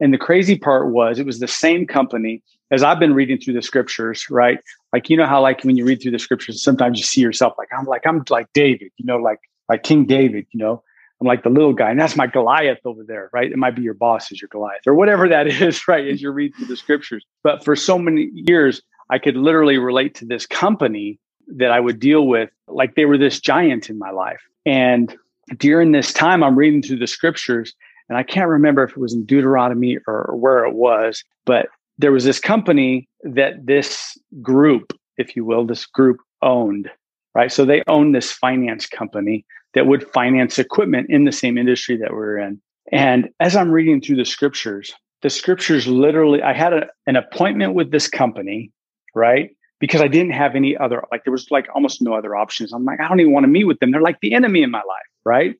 And 0.00 0.12
the 0.12 0.18
crazy 0.18 0.56
part 0.56 0.90
was 0.90 1.18
it 1.18 1.26
was 1.26 1.40
the 1.40 1.48
same 1.48 1.86
company 1.86 2.42
as 2.70 2.82
I've 2.82 2.98
been 2.98 3.14
reading 3.14 3.38
through 3.38 3.54
the 3.54 3.62
scriptures, 3.62 4.26
right? 4.30 4.58
Like 4.92 5.10
you 5.10 5.16
know 5.16 5.26
how 5.26 5.40
like 5.40 5.64
when 5.64 5.76
you 5.76 5.84
read 5.84 6.02
through 6.02 6.12
the 6.12 6.18
scriptures, 6.18 6.62
sometimes 6.62 6.98
you 6.98 7.04
see 7.04 7.20
yourself 7.20 7.54
like 7.58 7.68
I'm 7.76 7.84
like 7.84 8.06
I'm 8.06 8.22
like 8.28 8.48
David, 8.52 8.90
you 8.96 9.06
know, 9.06 9.16
like 9.16 9.40
like 9.68 9.82
King 9.82 10.04
David, 10.04 10.46
you 10.50 10.58
know. 10.58 10.82
I'm 11.20 11.26
like 11.26 11.42
the 11.42 11.50
little 11.50 11.72
guy, 11.72 11.90
and 11.90 11.98
that's 11.98 12.14
my 12.14 12.28
Goliath 12.28 12.78
over 12.84 13.02
there, 13.02 13.28
right? 13.32 13.50
It 13.50 13.58
might 13.58 13.74
be 13.74 13.82
your 13.82 13.94
boss 13.94 14.30
as 14.30 14.40
your 14.40 14.48
Goliath 14.48 14.86
or 14.86 14.94
whatever 14.94 15.28
that 15.28 15.46
is, 15.62 15.88
right? 15.88 16.06
As 16.06 16.22
you 16.22 16.30
read 16.30 16.54
through 16.54 16.66
the 16.66 16.76
scriptures. 16.76 17.24
But 17.42 17.64
for 17.64 17.74
so 17.74 17.98
many 17.98 18.30
years, 18.32 18.82
I 19.10 19.18
could 19.18 19.36
literally 19.36 19.78
relate 19.78 20.14
to 20.16 20.24
this 20.24 20.46
company 20.46 21.18
that 21.56 21.70
I 21.70 21.80
would 21.80 21.98
deal 21.98 22.26
with 22.26 22.50
like 22.66 22.94
they 22.94 23.06
were 23.06 23.18
this 23.18 23.40
giant 23.40 23.88
in 23.88 23.98
my 23.98 24.10
life. 24.10 24.40
And 24.66 25.16
during 25.56 25.92
this 25.92 26.12
time, 26.12 26.42
I'm 26.44 26.58
reading 26.58 26.82
through 26.82 26.98
the 26.98 27.06
scriptures, 27.06 27.74
and 28.08 28.18
I 28.18 28.22
can't 28.22 28.48
remember 28.48 28.84
if 28.84 28.90
it 28.90 28.98
was 28.98 29.14
in 29.14 29.24
Deuteronomy 29.24 29.98
or 30.06 30.36
where 30.36 30.64
it 30.64 30.74
was, 30.74 31.24
but 31.46 31.68
there 31.96 32.12
was 32.12 32.24
this 32.24 32.38
company 32.38 33.08
that 33.22 33.66
this 33.66 34.16
group, 34.42 34.92
if 35.16 35.34
you 35.34 35.44
will, 35.44 35.66
this 35.66 35.86
group 35.86 36.18
owned, 36.42 36.90
right? 37.34 37.50
So 37.50 37.64
they 37.64 37.82
owned 37.86 38.14
this 38.14 38.30
finance 38.30 38.86
company 38.86 39.44
that 39.74 39.86
would 39.86 40.08
finance 40.10 40.58
equipment 40.58 41.10
in 41.10 41.24
the 41.24 41.32
same 41.32 41.58
industry 41.58 41.96
that 41.96 42.12
we're 42.12 42.38
in. 42.38 42.60
And 42.92 43.30
as 43.40 43.56
I'm 43.56 43.70
reading 43.70 44.00
through 44.00 44.16
the 44.16 44.24
scriptures, 44.24 44.92
the 45.22 45.30
scriptures 45.30 45.86
literally, 45.86 46.42
I 46.42 46.52
had 46.52 46.72
a, 46.72 46.86
an 47.06 47.16
appointment 47.16 47.74
with 47.74 47.90
this 47.90 48.08
company 48.08 48.70
right? 49.14 49.50
Because 49.80 50.00
I 50.00 50.08
didn't 50.08 50.32
have 50.32 50.56
any 50.56 50.76
other, 50.76 51.02
like 51.12 51.24
there 51.24 51.32
was 51.32 51.50
like 51.50 51.68
almost 51.74 52.02
no 52.02 52.14
other 52.14 52.34
options. 52.34 52.72
I'm 52.72 52.84
like, 52.84 53.00
I 53.00 53.08
don't 53.08 53.20
even 53.20 53.32
want 53.32 53.44
to 53.44 53.48
meet 53.48 53.64
with 53.64 53.78
them. 53.78 53.92
They're 53.92 54.02
like 54.02 54.20
the 54.20 54.34
enemy 54.34 54.62
in 54.62 54.70
my 54.70 54.78
life, 54.78 55.08
right? 55.24 55.54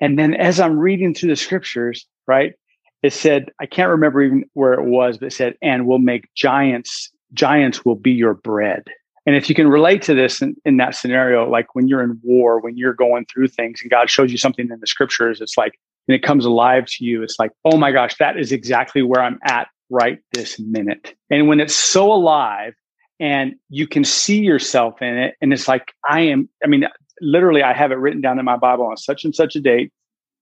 And 0.00 0.18
then 0.18 0.34
as 0.34 0.60
I'm 0.60 0.78
reading 0.78 1.14
through 1.14 1.30
the 1.30 1.36
scriptures, 1.36 2.06
right, 2.26 2.54
it 3.02 3.12
said, 3.12 3.50
I 3.60 3.66
can't 3.66 3.90
remember 3.90 4.22
even 4.22 4.44
where 4.54 4.74
it 4.74 4.84
was, 4.84 5.18
but 5.18 5.26
it 5.26 5.32
said, 5.32 5.54
and 5.62 5.86
we'll 5.86 5.98
make 5.98 6.32
giants, 6.34 7.10
giants 7.32 7.84
will 7.84 7.96
be 7.96 8.12
your 8.12 8.34
bread. 8.34 8.84
And 9.26 9.36
if 9.36 9.48
you 9.48 9.54
can 9.54 9.68
relate 9.68 10.02
to 10.02 10.14
this 10.14 10.40
in, 10.40 10.56
in 10.64 10.78
that 10.78 10.94
scenario, 10.94 11.48
like 11.48 11.74
when 11.74 11.86
you're 11.86 12.02
in 12.02 12.18
war, 12.22 12.60
when 12.60 12.76
you're 12.76 12.94
going 12.94 13.26
through 13.26 13.48
things 13.48 13.80
and 13.82 13.90
God 13.90 14.08
shows 14.08 14.32
you 14.32 14.38
something 14.38 14.70
in 14.70 14.80
the 14.80 14.86
scriptures, 14.86 15.40
it's 15.40 15.58
like, 15.58 15.78
and 16.06 16.14
it 16.14 16.22
comes 16.22 16.46
alive 16.46 16.86
to 16.86 17.04
you, 17.04 17.22
it's 17.22 17.38
like, 17.38 17.50
oh 17.64 17.76
my 17.76 17.92
gosh, 17.92 18.16
that 18.18 18.38
is 18.38 18.52
exactly 18.52 19.02
where 19.02 19.22
I'm 19.22 19.38
at 19.44 19.68
right 19.90 20.18
this 20.32 20.58
minute. 20.58 21.14
And 21.30 21.48
when 21.48 21.60
it's 21.60 21.74
so 21.74 22.12
alive 22.12 22.74
and 23.20 23.54
you 23.68 23.86
can 23.86 24.04
see 24.04 24.38
yourself 24.38 25.00
in 25.02 25.16
it, 25.16 25.34
and 25.40 25.52
it's 25.52 25.68
like, 25.68 25.92
I 26.08 26.20
am, 26.20 26.48
I 26.62 26.68
mean, 26.68 26.84
literally, 27.20 27.62
I 27.62 27.72
have 27.72 27.90
it 27.92 27.96
written 27.96 28.20
down 28.20 28.38
in 28.38 28.44
my 28.44 28.56
Bible 28.56 28.86
on 28.86 28.96
such 28.96 29.24
and 29.24 29.34
such 29.34 29.56
a 29.56 29.60
date. 29.60 29.92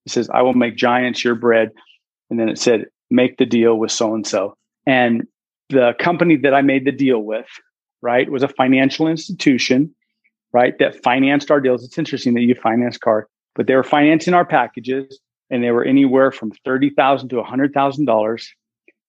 It 0.04 0.12
says, 0.12 0.28
I 0.30 0.42
will 0.42 0.54
make 0.54 0.76
giants 0.76 1.24
your 1.24 1.34
bread. 1.34 1.70
And 2.30 2.38
then 2.38 2.48
it 2.48 2.58
said, 2.58 2.86
make 3.10 3.38
the 3.38 3.46
deal 3.46 3.76
with 3.76 3.92
so 3.92 4.14
and 4.14 4.26
so. 4.26 4.56
And 4.86 5.26
the 5.68 5.94
company 5.98 6.36
that 6.36 6.54
I 6.54 6.62
made 6.62 6.84
the 6.84 6.92
deal 6.92 7.20
with, 7.20 7.46
right, 8.02 8.30
was 8.30 8.42
a 8.42 8.48
financial 8.48 9.08
institution, 9.08 9.94
right, 10.52 10.78
that 10.78 11.02
financed 11.02 11.50
our 11.50 11.60
deals. 11.60 11.84
It's 11.84 11.98
interesting 11.98 12.34
that 12.34 12.42
you 12.42 12.54
finance 12.54 12.98
car, 12.98 13.28
but 13.54 13.66
they 13.66 13.74
were 13.74 13.82
financing 13.82 14.34
our 14.34 14.44
packages 14.44 15.18
and 15.50 15.62
they 15.62 15.70
were 15.70 15.84
anywhere 15.84 16.30
from 16.30 16.52
30,000 16.64 17.28
to 17.30 17.36
$100,000. 17.36 18.46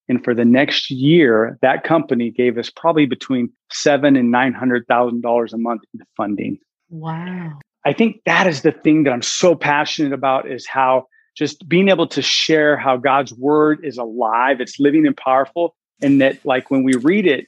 And 0.09 0.23
for 0.23 0.33
the 0.33 0.45
next 0.45 0.89
year, 0.89 1.57
that 1.61 1.83
company 1.83 2.31
gave 2.31 2.57
us 2.57 2.69
probably 2.69 3.05
between 3.05 3.49
seven 3.71 4.15
and 4.15 4.31
nine 4.31 4.53
hundred 4.53 4.85
thousand 4.87 5.21
dollars 5.21 5.53
a 5.53 5.57
month 5.57 5.81
in 5.93 6.01
funding. 6.15 6.57
Wow. 6.89 7.59
I 7.85 7.93
think 7.93 8.21
that 8.25 8.47
is 8.47 8.61
the 8.61 8.71
thing 8.71 9.03
that 9.03 9.11
I'm 9.11 9.21
so 9.21 9.55
passionate 9.55 10.13
about 10.13 10.49
is 10.49 10.65
how 10.65 11.07
just 11.37 11.67
being 11.69 11.89
able 11.89 12.07
to 12.07 12.21
share 12.21 12.77
how 12.77 12.97
God's 12.97 13.33
word 13.33 13.79
is 13.83 13.97
alive, 13.97 14.59
it's 14.59 14.79
living 14.79 15.05
and 15.05 15.15
powerful, 15.15 15.75
and 16.01 16.19
that 16.19 16.43
like 16.45 16.71
when 16.71 16.83
we 16.83 16.93
read 16.95 17.27
it, 17.27 17.47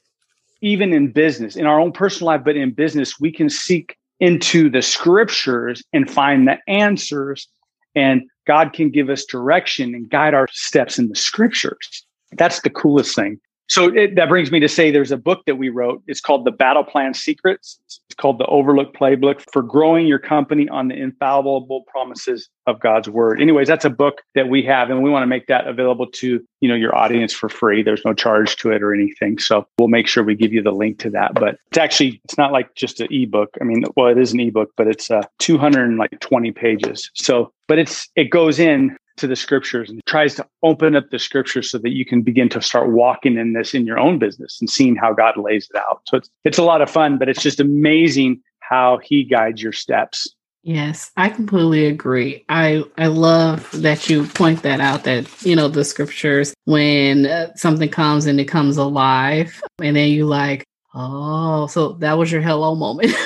even 0.62 0.92
in 0.92 1.12
business, 1.12 1.56
in 1.56 1.66
our 1.66 1.80
own 1.80 1.92
personal 1.92 2.28
life, 2.28 2.42
but 2.44 2.56
in 2.56 2.72
business, 2.72 3.18
we 3.18 3.32
can 3.32 3.50
seek 3.50 3.96
into 4.20 4.70
the 4.70 4.82
scriptures 4.82 5.82
and 5.92 6.10
find 6.10 6.46
the 6.46 6.58
answers, 6.68 7.48
and 7.94 8.22
God 8.46 8.72
can 8.72 8.90
give 8.90 9.08
us 9.08 9.24
direction 9.24 9.94
and 9.94 10.08
guide 10.08 10.34
our 10.34 10.46
steps 10.52 10.98
in 10.98 11.08
the 11.08 11.16
scriptures. 11.16 12.04
That's 12.32 12.60
the 12.62 12.70
coolest 12.70 13.14
thing. 13.14 13.40
So 13.70 13.84
it, 13.84 14.16
that 14.16 14.28
brings 14.28 14.50
me 14.50 14.58
to 14.58 14.68
say 14.68 14.90
there's 14.90 15.12
a 15.12 15.16
book 15.16 15.44
that 15.46 15.54
we 15.54 15.68
wrote. 15.68 16.02
It's 16.08 16.20
called 16.20 16.44
The 16.44 16.50
Battle 16.50 16.82
Plan 16.82 17.14
Secrets. 17.14 17.78
It's 17.86 18.16
called 18.16 18.38
The 18.38 18.46
Overlook 18.46 18.96
Playbook 18.96 19.44
for 19.52 19.62
Growing 19.62 20.08
Your 20.08 20.18
Company 20.18 20.68
on 20.68 20.88
the 20.88 20.96
Infallible 20.96 21.84
Promises 21.86 22.48
of 22.66 22.80
God's 22.80 23.08
Word. 23.08 23.40
Anyways, 23.40 23.68
that's 23.68 23.84
a 23.84 23.90
book 23.90 24.22
that 24.34 24.48
we 24.48 24.64
have, 24.64 24.90
and 24.90 25.04
we 25.04 25.10
want 25.10 25.22
to 25.22 25.28
make 25.28 25.46
that 25.46 25.68
available 25.68 26.08
to 26.14 26.44
you 26.60 26.68
know 26.68 26.74
your 26.74 26.96
audience 26.96 27.32
for 27.32 27.48
free. 27.48 27.84
There's 27.84 28.04
no 28.04 28.12
charge 28.12 28.56
to 28.56 28.72
it 28.72 28.82
or 28.82 28.92
anything. 28.92 29.38
So 29.38 29.68
we'll 29.78 29.86
make 29.86 30.08
sure 30.08 30.24
we 30.24 30.34
give 30.34 30.52
you 30.52 30.64
the 30.64 30.72
link 30.72 30.98
to 31.00 31.10
that. 31.10 31.34
But 31.34 31.58
it's 31.68 31.78
actually 31.78 32.20
it's 32.24 32.36
not 32.36 32.50
like 32.50 32.74
just 32.74 33.00
an 33.00 33.06
ebook. 33.12 33.50
I 33.60 33.64
mean, 33.64 33.84
well, 33.96 34.08
it 34.08 34.18
is 34.18 34.32
an 34.32 34.40
ebook, 34.40 34.72
but 34.76 34.88
it's 34.88 35.12
uh, 35.12 35.22
220 35.38 36.50
pages. 36.50 37.08
So, 37.14 37.52
but 37.68 37.78
it's 37.78 38.08
it 38.16 38.30
goes 38.30 38.58
in 38.58 38.96
to 39.20 39.26
the 39.26 39.36
scriptures 39.36 39.88
and 39.88 40.00
tries 40.06 40.34
to 40.34 40.46
open 40.62 40.96
up 40.96 41.10
the 41.10 41.18
scriptures 41.18 41.70
so 41.70 41.78
that 41.78 41.90
you 41.90 42.04
can 42.04 42.22
begin 42.22 42.48
to 42.50 42.60
start 42.60 42.90
walking 42.90 43.36
in 43.38 43.52
this 43.52 43.74
in 43.74 43.86
your 43.86 43.98
own 43.98 44.18
business 44.18 44.58
and 44.60 44.68
seeing 44.68 44.96
how 44.96 45.12
God 45.12 45.36
lays 45.36 45.68
it 45.72 45.78
out. 45.78 46.02
So 46.06 46.16
it's 46.16 46.30
it's 46.44 46.58
a 46.58 46.62
lot 46.62 46.82
of 46.82 46.90
fun, 46.90 47.18
but 47.18 47.28
it's 47.28 47.42
just 47.42 47.60
amazing 47.60 48.40
how 48.60 48.98
he 48.98 49.24
guides 49.24 49.62
your 49.62 49.72
steps. 49.72 50.28
Yes, 50.62 51.10
I 51.16 51.30
completely 51.30 51.86
agree. 51.86 52.44
I 52.48 52.84
I 52.98 53.06
love 53.06 53.70
that 53.72 54.10
you 54.10 54.26
point 54.26 54.62
that 54.62 54.80
out 54.80 55.04
that 55.04 55.26
you 55.42 55.56
know 55.56 55.68
the 55.68 55.84
scriptures 55.84 56.52
when 56.64 57.26
uh, 57.26 57.54
something 57.56 57.88
comes 57.88 58.26
and 58.26 58.38
it 58.40 58.44
comes 58.46 58.76
alive 58.76 59.62
and 59.82 59.96
then 59.96 60.08
you 60.10 60.26
like 60.26 60.64
Oh, 60.92 61.68
so 61.68 61.92
that 61.94 62.18
was 62.18 62.32
your 62.32 62.42
hello 62.42 62.74
moment. 62.74 63.12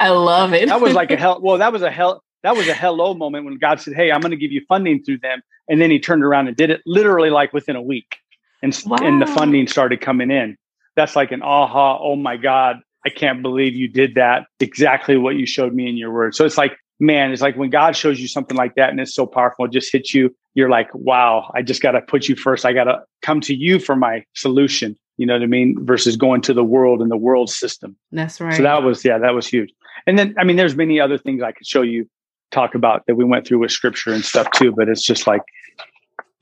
I 0.00 0.08
love 0.08 0.54
it. 0.54 0.68
that 0.68 0.80
was 0.80 0.94
like 0.94 1.10
a 1.10 1.16
hell. 1.18 1.38
Well, 1.42 1.58
that 1.58 1.70
was 1.70 1.82
a 1.82 1.90
hell 1.90 2.22
that 2.42 2.56
was 2.56 2.68
a 2.68 2.74
hello 2.74 3.14
moment 3.14 3.44
when 3.44 3.56
God 3.56 3.80
said, 3.80 3.94
Hey, 3.94 4.12
I'm 4.12 4.20
going 4.20 4.30
to 4.30 4.36
give 4.36 4.52
you 4.52 4.62
funding 4.68 5.02
through 5.02 5.18
them. 5.18 5.42
And 5.68 5.80
then 5.80 5.90
he 5.90 5.98
turned 5.98 6.24
around 6.24 6.48
and 6.48 6.56
did 6.56 6.70
it 6.70 6.80
literally 6.86 7.30
like 7.30 7.52
within 7.52 7.76
a 7.76 7.82
week. 7.82 8.16
And, 8.62 8.76
wow. 8.86 8.98
and 9.00 9.20
the 9.20 9.26
funding 9.26 9.66
started 9.66 10.00
coming 10.00 10.30
in. 10.30 10.56
That's 10.96 11.14
like 11.14 11.30
an 11.30 11.42
aha, 11.42 11.98
oh 12.00 12.16
my 12.16 12.36
God, 12.36 12.80
I 13.06 13.10
can't 13.10 13.42
believe 13.42 13.74
you 13.74 13.88
did 13.88 14.16
that. 14.16 14.46
Exactly 14.60 15.16
what 15.16 15.36
you 15.36 15.46
showed 15.46 15.74
me 15.74 15.88
in 15.88 15.96
your 15.96 16.12
word. 16.12 16.34
So 16.34 16.44
it's 16.44 16.58
like, 16.58 16.76
man, 16.98 17.30
it's 17.32 17.42
like 17.42 17.56
when 17.56 17.70
God 17.70 17.96
shows 17.96 18.18
you 18.20 18.26
something 18.26 18.56
like 18.56 18.74
that 18.74 18.90
and 18.90 18.98
it's 18.98 19.14
so 19.14 19.26
powerful, 19.26 19.66
it 19.66 19.72
just 19.72 19.92
hits 19.92 20.12
you. 20.12 20.34
You're 20.54 20.70
like, 20.70 20.88
wow, 20.94 21.52
I 21.54 21.62
just 21.62 21.82
got 21.82 21.92
to 21.92 22.00
put 22.00 22.28
you 22.28 22.34
first. 22.34 22.64
I 22.64 22.72
got 22.72 22.84
to 22.84 23.02
come 23.22 23.40
to 23.42 23.54
you 23.54 23.78
for 23.78 23.94
my 23.94 24.24
solution. 24.34 24.96
You 25.16 25.26
know 25.26 25.34
what 25.34 25.42
I 25.42 25.46
mean? 25.46 25.76
Versus 25.84 26.16
going 26.16 26.42
to 26.42 26.54
the 26.54 26.64
world 26.64 27.00
and 27.00 27.10
the 27.10 27.16
world 27.16 27.50
system. 27.50 27.96
That's 28.10 28.40
right. 28.40 28.54
So 28.54 28.62
that 28.62 28.82
was, 28.82 29.04
yeah, 29.04 29.18
that 29.18 29.34
was 29.34 29.46
huge. 29.46 29.72
And 30.06 30.18
then, 30.18 30.34
I 30.38 30.44
mean, 30.44 30.56
there's 30.56 30.76
many 30.76 31.00
other 31.00 31.18
things 31.18 31.42
I 31.42 31.52
could 31.52 31.66
show 31.66 31.82
you 31.82 32.08
talk 32.50 32.74
about 32.74 33.06
that 33.06 33.16
we 33.16 33.24
went 33.24 33.46
through 33.46 33.60
with 33.60 33.70
scripture 33.70 34.12
and 34.12 34.24
stuff 34.24 34.50
too. 34.52 34.72
But 34.72 34.88
it's 34.88 35.04
just 35.04 35.26
like, 35.26 35.42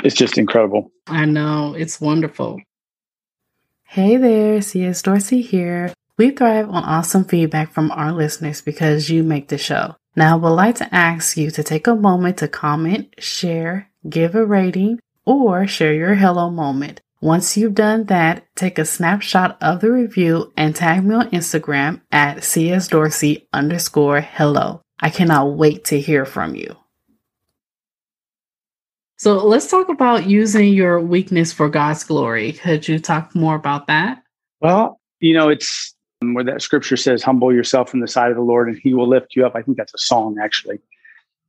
it's 0.02 0.16
just 0.16 0.38
incredible. 0.38 0.90
I 1.06 1.24
know. 1.24 1.74
It's 1.74 2.00
wonderful. 2.00 2.60
Hey 3.84 4.16
there, 4.16 4.60
CS 4.60 5.02
Dorsey 5.02 5.42
here. 5.42 5.92
We 6.18 6.30
thrive 6.30 6.68
on 6.68 6.82
awesome 6.82 7.24
feedback 7.24 7.72
from 7.72 7.90
our 7.90 8.12
listeners 8.12 8.60
because 8.60 9.10
you 9.10 9.22
make 9.22 9.48
the 9.48 9.58
show. 9.58 9.96
Now, 10.16 10.34
I 10.34 10.40
would 10.40 10.48
like 10.50 10.76
to 10.76 10.94
ask 10.94 11.36
you 11.36 11.50
to 11.50 11.62
take 11.62 11.86
a 11.86 11.94
moment 11.94 12.38
to 12.38 12.48
comment, 12.48 13.14
share, 13.18 13.90
give 14.08 14.34
a 14.34 14.46
rating, 14.46 14.98
or 15.26 15.66
share 15.66 15.92
your 15.92 16.14
hello 16.14 16.50
moment. 16.50 17.00
Once 17.20 17.56
you've 17.56 17.74
done 17.74 18.04
that, 18.04 18.46
take 18.54 18.78
a 18.78 18.84
snapshot 18.84 19.58
of 19.60 19.80
the 19.80 19.90
review 19.90 20.52
and 20.56 20.74
tag 20.74 21.04
me 21.04 21.14
on 21.14 21.30
Instagram 21.30 22.00
at 22.10 22.38
csdorsey 22.38 23.46
underscore 23.52 24.20
hello. 24.20 24.80
I 25.00 25.10
cannot 25.10 25.56
wait 25.56 25.84
to 25.86 26.00
hear 26.00 26.24
from 26.24 26.54
you. 26.54 26.76
So 29.18 29.44
let's 29.46 29.70
talk 29.70 29.88
about 29.88 30.26
using 30.26 30.72
your 30.72 31.00
weakness 31.00 31.52
for 31.52 31.68
God's 31.68 32.04
glory. 32.04 32.52
Could 32.52 32.86
you 32.86 32.98
talk 32.98 33.34
more 33.34 33.54
about 33.54 33.86
that? 33.86 34.22
Well, 34.60 35.00
you 35.20 35.32
know, 35.32 35.48
it's 35.48 35.94
um, 36.22 36.34
where 36.34 36.44
that 36.44 36.62
scripture 36.62 36.96
says, 36.96 37.22
humble 37.22 37.52
yourself 37.52 37.94
in 37.94 38.00
the 38.00 38.08
sight 38.08 38.30
of 38.30 38.36
the 38.36 38.42
Lord 38.42 38.68
and 38.68 38.78
he 38.82 38.94
will 38.94 39.08
lift 39.08 39.34
you 39.34 39.46
up. 39.46 39.54
I 39.54 39.62
think 39.62 39.78
that's 39.78 39.94
a 39.94 39.98
song 39.98 40.36
actually. 40.40 40.80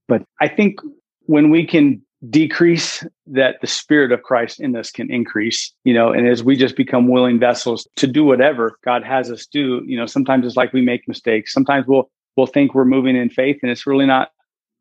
But 0.07 0.23
I 0.39 0.47
think 0.47 0.79
when 1.25 1.49
we 1.49 1.65
can 1.65 2.01
decrease 2.29 3.05
that 3.27 3.61
the 3.61 3.67
spirit 3.67 4.11
of 4.11 4.23
Christ 4.23 4.59
in 4.59 4.75
us 4.75 4.89
can 4.89 5.11
increase, 5.11 5.71
you 5.83 5.93
know, 5.93 6.11
and 6.11 6.27
as 6.27 6.43
we 6.43 6.55
just 6.55 6.75
become 6.75 7.09
willing 7.09 7.37
vessels 7.37 7.87
to 7.97 8.07
do 8.07 8.23
whatever 8.23 8.79
God 8.83 9.03
has 9.03 9.29
us 9.29 9.45
do, 9.45 9.83
you 9.85 9.97
know, 9.97 10.05
sometimes 10.05 10.45
it's 10.45 10.55
like 10.55 10.73
we 10.73 10.81
make 10.81 11.07
mistakes. 11.07 11.53
Sometimes 11.53 11.85
we'll 11.85 12.09
we'll 12.37 12.47
think 12.47 12.73
we're 12.73 12.85
moving 12.85 13.17
in 13.17 13.29
faith 13.29 13.57
and 13.61 13.71
it's 13.71 13.87
really 13.87 14.05
not 14.05 14.29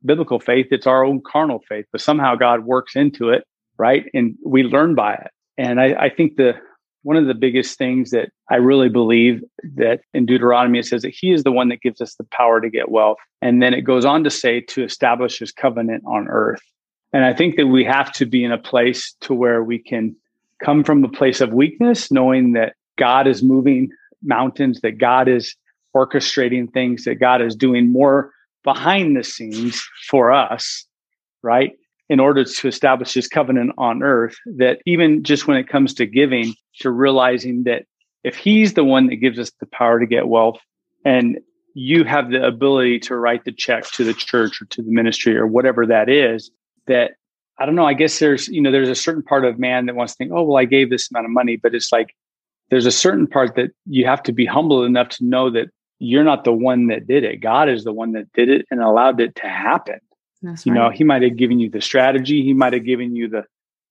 biblical 0.04 0.38
faith 0.38 0.66
it's 0.70 0.86
our 0.86 1.04
own 1.04 1.20
carnal 1.26 1.60
faith 1.68 1.86
but 1.90 2.00
somehow 2.00 2.34
god 2.34 2.64
works 2.64 2.94
into 2.94 3.30
it 3.30 3.44
right? 3.78 4.06
And 4.14 4.36
we 4.44 4.62
learn 4.62 4.94
by 4.94 5.14
it. 5.14 5.30
And 5.58 5.80
i, 5.80 5.94
I 5.94 6.10
think 6.10 6.36
the 6.36 6.54
one 7.02 7.16
of 7.16 7.26
the 7.26 7.34
biggest 7.34 7.78
things 7.78 8.10
that 8.10 8.30
i 8.50 8.56
really 8.56 8.88
believe 8.88 9.40
that 9.76 10.00
in 10.12 10.26
deuteronomy 10.26 10.80
it 10.80 10.86
says 10.86 11.02
that 11.02 11.14
he 11.16 11.32
is 11.32 11.44
the 11.44 11.52
one 11.52 11.68
that 11.68 11.80
gives 11.80 12.00
us 12.00 12.16
the 12.16 12.26
power 12.32 12.60
to 12.60 12.68
get 12.68 12.90
wealth 12.90 13.18
and 13.40 13.62
then 13.62 13.72
it 13.72 13.82
goes 13.82 14.04
on 14.04 14.24
to 14.24 14.30
say 14.30 14.60
to 14.60 14.82
establish 14.82 15.38
his 15.38 15.52
covenant 15.52 16.02
on 16.06 16.26
earth. 16.28 16.60
And 17.12 17.24
i 17.24 17.32
think 17.32 17.56
that 17.56 17.68
we 17.68 17.84
have 17.84 18.12
to 18.14 18.26
be 18.26 18.44
in 18.44 18.52
a 18.52 18.58
place 18.58 19.14
to 19.20 19.34
where 19.34 19.62
we 19.62 19.78
can 19.78 20.14
come 20.62 20.84
from 20.84 21.04
a 21.04 21.08
place 21.08 21.40
of 21.40 21.52
weakness 21.52 22.10
knowing 22.10 22.52
that 22.52 22.74
god 22.98 23.26
is 23.26 23.42
moving 23.42 23.88
mountains 24.22 24.80
that 24.80 24.98
god 24.98 25.28
is 25.28 25.54
orchestrating 25.96 26.72
things 26.72 27.04
that 27.04 27.16
God 27.16 27.40
is 27.40 27.56
doing 27.56 27.90
more 27.90 28.30
behind 28.64 29.16
the 29.16 29.24
scenes 29.24 29.82
for 30.08 30.32
us, 30.32 30.84
right? 31.42 31.72
In 32.08 32.20
order 32.20 32.44
to 32.44 32.68
establish 32.68 33.14
his 33.14 33.28
covenant 33.28 33.72
on 33.78 34.02
earth, 34.02 34.36
that 34.58 34.80
even 34.86 35.22
just 35.22 35.46
when 35.46 35.56
it 35.56 35.68
comes 35.68 35.94
to 35.94 36.06
giving, 36.06 36.54
to 36.80 36.90
realizing 36.90 37.64
that 37.64 37.84
if 38.24 38.36
he's 38.36 38.74
the 38.74 38.84
one 38.84 39.06
that 39.06 39.16
gives 39.16 39.38
us 39.38 39.50
the 39.60 39.66
power 39.66 39.98
to 40.00 40.06
get 40.06 40.28
wealth 40.28 40.58
and 41.04 41.38
you 41.74 42.04
have 42.04 42.30
the 42.30 42.44
ability 42.44 42.98
to 42.98 43.16
write 43.16 43.44
the 43.44 43.52
check 43.52 43.84
to 43.92 44.02
the 44.02 44.14
church 44.14 44.60
or 44.60 44.64
to 44.66 44.82
the 44.82 44.90
ministry 44.90 45.36
or 45.36 45.46
whatever 45.46 45.86
that 45.86 46.08
is, 46.08 46.50
that 46.86 47.12
I 47.58 47.66
don't 47.66 47.76
know, 47.76 47.86
I 47.86 47.94
guess 47.94 48.18
there's, 48.18 48.48
you 48.48 48.60
know, 48.60 48.72
there's 48.72 48.88
a 48.88 48.94
certain 48.94 49.22
part 49.22 49.44
of 49.44 49.58
man 49.58 49.86
that 49.86 49.94
wants 49.94 50.14
to 50.14 50.16
think, 50.18 50.32
oh, 50.34 50.42
well, 50.42 50.58
I 50.58 50.64
gave 50.64 50.90
this 50.90 51.10
amount 51.10 51.26
of 51.26 51.32
money, 51.32 51.56
but 51.56 51.74
it's 51.74 51.92
like 51.92 52.14
there's 52.70 52.86
a 52.86 52.90
certain 52.90 53.26
part 53.26 53.54
that 53.56 53.70
you 53.86 54.04
have 54.06 54.22
to 54.24 54.32
be 54.32 54.44
humble 54.44 54.84
enough 54.84 55.08
to 55.10 55.24
know 55.24 55.50
that 55.50 55.68
you're 55.98 56.24
not 56.24 56.44
the 56.44 56.52
one 56.52 56.88
that 56.88 57.06
did 57.06 57.24
it. 57.24 57.40
God 57.40 57.68
is 57.68 57.84
the 57.84 57.92
one 57.92 58.12
that 58.12 58.32
did 58.32 58.48
it 58.48 58.66
and 58.70 58.80
allowed 58.80 59.20
it 59.20 59.34
to 59.36 59.48
happen. 59.48 59.98
That's 60.42 60.66
you 60.66 60.72
right. 60.72 60.78
know, 60.78 60.90
he 60.90 61.04
might 61.04 61.22
have 61.22 61.36
given 61.36 61.58
you 61.58 61.70
the 61.70 61.80
strategy, 61.80 62.42
he 62.42 62.52
might 62.52 62.72
have 62.72 62.84
given 62.84 63.16
you 63.16 63.28
the 63.28 63.44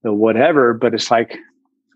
the 0.04 0.14
whatever, 0.14 0.74
but 0.74 0.94
it's 0.94 1.10
like 1.10 1.38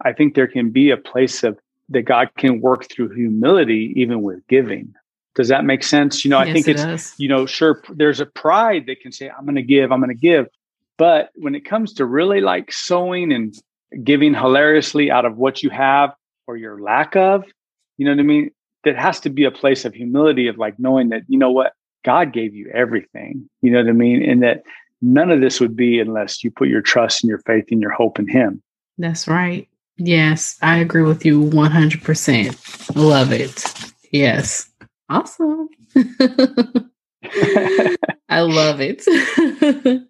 I 0.03 0.13
think 0.13 0.33
there 0.33 0.47
can 0.47 0.71
be 0.71 0.89
a 0.89 0.97
place 0.97 1.43
of 1.43 1.59
that 1.89 2.03
God 2.03 2.29
can 2.37 2.61
work 2.61 2.89
through 2.89 3.09
humility 3.09 3.93
even 3.95 4.21
with 4.21 4.45
giving. 4.47 4.93
Does 5.35 5.47
that 5.49 5.63
make 5.63 5.83
sense? 5.83 6.25
You 6.25 6.31
know, 6.31 6.39
yes, 6.39 6.49
I 6.49 6.53
think 6.53 6.67
it 6.67 6.79
it's 6.79 7.17
you 7.19 7.29
know, 7.29 7.45
sure 7.45 7.81
there's 7.93 8.19
a 8.19 8.25
pride 8.25 8.85
that 8.87 8.99
can 9.01 9.11
say 9.11 9.29
I'm 9.29 9.45
going 9.45 9.55
to 9.55 9.63
give, 9.63 9.91
I'm 9.91 9.99
going 9.99 10.09
to 10.09 10.15
give. 10.15 10.47
But 10.97 11.29
when 11.35 11.55
it 11.55 11.65
comes 11.65 11.93
to 11.93 12.05
really 12.05 12.41
like 12.41 12.71
sowing 12.71 13.31
and 13.31 13.55
giving 14.03 14.33
hilariously 14.33 15.09
out 15.09 15.25
of 15.25 15.37
what 15.37 15.63
you 15.63 15.69
have 15.69 16.13
or 16.45 16.57
your 16.57 16.81
lack 16.81 17.15
of, 17.15 17.45
you 17.97 18.05
know 18.05 18.11
what 18.11 18.19
I 18.19 18.23
mean? 18.23 18.51
There 18.83 18.95
has 18.95 19.19
to 19.19 19.29
be 19.29 19.43
a 19.43 19.51
place 19.51 19.85
of 19.85 19.93
humility 19.93 20.47
of 20.47 20.57
like 20.57 20.79
knowing 20.79 21.09
that 21.09 21.23
you 21.27 21.37
know 21.37 21.51
what 21.51 21.73
god 22.05 22.31
gave 22.31 22.53
you 22.53 22.69
everything 22.73 23.49
you 23.61 23.71
know 23.71 23.79
what 23.79 23.89
i 23.89 23.93
mean 23.93 24.23
and 24.23 24.43
that 24.43 24.63
none 25.01 25.31
of 25.31 25.41
this 25.41 25.59
would 25.59 25.75
be 25.75 25.99
unless 25.99 26.43
you 26.43 26.51
put 26.51 26.67
your 26.67 26.81
trust 26.81 27.23
and 27.23 27.29
your 27.29 27.39
faith 27.39 27.65
and 27.71 27.81
your 27.81 27.91
hope 27.91 28.19
in 28.19 28.27
Him. 28.27 28.61
That's 28.97 29.27
right. 29.27 29.67
Yes, 29.97 30.57
I 30.61 30.77
agree 30.77 31.03
with 31.03 31.25
you 31.25 31.41
100%. 31.41 32.95
Love 32.95 33.31
it. 33.31 33.65
Yes. 34.11 34.69
Awesome. 35.09 35.69
I 38.29 38.41
love 38.41 38.79
it. 38.79 39.03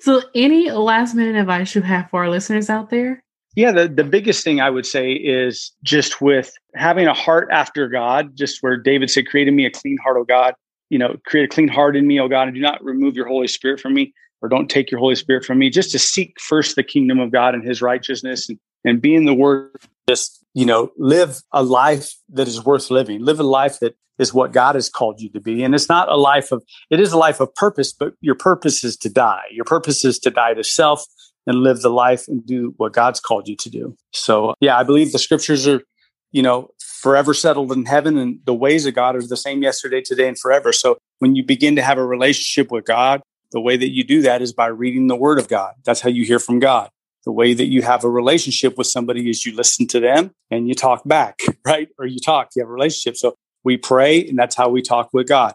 so, 0.00 0.22
any 0.34 0.70
last 0.70 1.14
minute 1.14 1.36
advice 1.36 1.74
you 1.74 1.82
have 1.82 2.08
for 2.10 2.24
our 2.24 2.30
listeners 2.30 2.70
out 2.70 2.90
there? 2.90 3.22
Yeah, 3.56 3.72
the, 3.72 3.88
the 3.88 4.04
biggest 4.04 4.44
thing 4.44 4.60
I 4.60 4.70
would 4.70 4.86
say 4.86 5.12
is 5.12 5.72
just 5.82 6.20
with 6.20 6.52
having 6.74 7.06
a 7.06 7.14
heart 7.14 7.48
after 7.50 7.88
God, 7.88 8.36
just 8.36 8.62
where 8.62 8.76
David 8.76 9.10
said, 9.10 9.26
Create 9.26 9.48
in 9.48 9.56
me 9.56 9.66
a 9.66 9.70
clean 9.70 9.98
heart, 10.02 10.16
O 10.16 10.24
God. 10.24 10.54
You 10.88 10.98
know, 10.98 11.16
create 11.26 11.44
a 11.44 11.48
clean 11.48 11.68
heart 11.68 11.96
in 11.96 12.06
me, 12.06 12.20
O 12.20 12.28
God, 12.28 12.48
and 12.48 12.54
do 12.54 12.60
not 12.60 12.82
remove 12.84 13.16
your 13.16 13.26
Holy 13.26 13.48
Spirit 13.48 13.80
from 13.80 13.94
me, 13.94 14.12
or 14.40 14.48
don't 14.48 14.68
take 14.68 14.90
your 14.90 15.00
Holy 15.00 15.16
Spirit 15.16 15.44
from 15.44 15.58
me. 15.58 15.68
Just 15.68 15.90
to 15.92 15.98
seek 15.98 16.40
first 16.40 16.76
the 16.76 16.82
kingdom 16.82 17.18
of 17.18 17.32
God 17.32 17.54
and 17.54 17.66
his 17.66 17.82
righteousness 17.82 18.48
and, 18.48 18.58
and 18.84 19.02
be 19.02 19.14
in 19.14 19.24
the 19.24 19.34
word. 19.34 19.76
Just, 20.08 20.44
you 20.54 20.64
know, 20.64 20.90
live 20.96 21.40
a 21.52 21.62
life 21.62 22.14
that 22.30 22.46
is 22.46 22.64
worth 22.64 22.90
living. 22.90 23.24
Live 23.24 23.40
a 23.40 23.44
life 23.44 23.80
that 23.80 23.96
is 24.18 24.34
what 24.34 24.52
God 24.52 24.74
has 24.74 24.88
called 24.88 25.20
you 25.20 25.30
to 25.30 25.40
be. 25.40 25.62
And 25.62 25.74
it's 25.74 25.88
not 25.88 26.08
a 26.08 26.16
life 26.16 26.52
of, 26.52 26.62
it 26.90 27.00
is 27.00 27.12
a 27.12 27.18
life 27.18 27.40
of 27.40 27.54
purpose, 27.54 27.92
but 27.92 28.12
your 28.20 28.34
purpose 28.34 28.84
is 28.84 28.96
to 28.98 29.08
die. 29.08 29.44
Your 29.50 29.64
purpose 29.64 30.04
is 30.04 30.18
to 30.20 30.30
die 30.30 30.54
to 30.54 30.62
self 30.62 31.04
and 31.50 31.62
live 31.62 31.82
the 31.82 31.90
life 31.90 32.28
and 32.28 32.46
do 32.46 32.72
what 32.76 32.92
God's 32.92 33.20
called 33.20 33.48
you 33.48 33.56
to 33.56 33.68
do. 33.68 33.96
So, 34.12 34.54
yeah, 34.60 34.78
I 34.78 34.84
believe 34.84 35.12
the 35.12 35.18
scriptures 35.18 35.66
are, 35.66 35.82
you 36.30 36.42
know, 36.42 36.70
forever 36.78 37.34
settled 37.34 37.72
in 37.72 37.86
heaven 37.86 38.16
and 38.16 38.38
the 38.44 38.54
ways 38.54 38.86
of 38.86 38.94
God 38.94 39.16
are 39.16 39.22
the 39.22 39.36
same 39.36 39.62
yesterday, 39.62 40.00
today, 40.00 40.28
and 40.28 40.38
forever. 40.38 40.72
So, 40.72 40.98
when 41.18 41.34
you 41.34 41.44
begin 41.44 41.76
to 41.76 41.82
have 41.82 41.98
a 41.98 42.06
relationship 42.06 42.70
with 42.70 42.84
God, 42.86 43.20
the 43.52 43.60
way 43.60 43.76
that 43.76 43.90
you 43.90 44.04
do 44.04 44.22
that 44.22 44.42
is 44.42 44.52
by 44.52 44.66
reading 44.68 45.08
the 45.08 45.16
word 45.16 45.38
of 45.38 45.48
God. 45.48 45.74
That's 45.84 46.00
how 46.00 46.08
you 46.08 46.24
hear 46.24 46.38
from 46.38 46.60
God. 46.60 46.88
The 47.24 47.32
way 47.32 47.52
that 47.52 47.66
you 47.66 47.82
have 47.82 48.04
a 48.04 48.08
relationship 48.08 48.78
with 48.78 48.86
somebody 48.86 49.28
is 49.28 49.44
you 49.44 49.54
listen 49.54 49.86
to 49.88 50.00
them 50.00 50.30
and 50.50 50.68
you 50.68 50.74
talk 50.74 51.02
back, 51.04 51.40
right? 51.66 51.88
Or 51.98 52.06
you 52.06 52.20
talk, 52.20 52.50
you 52.54 52.62
have 52.62 52.68
a 52.68 52.72
relationship. 52.72 53.16
So 53.16 53.34
we 53.64 53.76
pray, 53.76 54.26
and 54.26 54.38
that's 54.38 54.54
how 54.54 54.68
we 54.68 54.82
talk 54.82 55.10
with 55.12 55.28
God. 55.28 55.54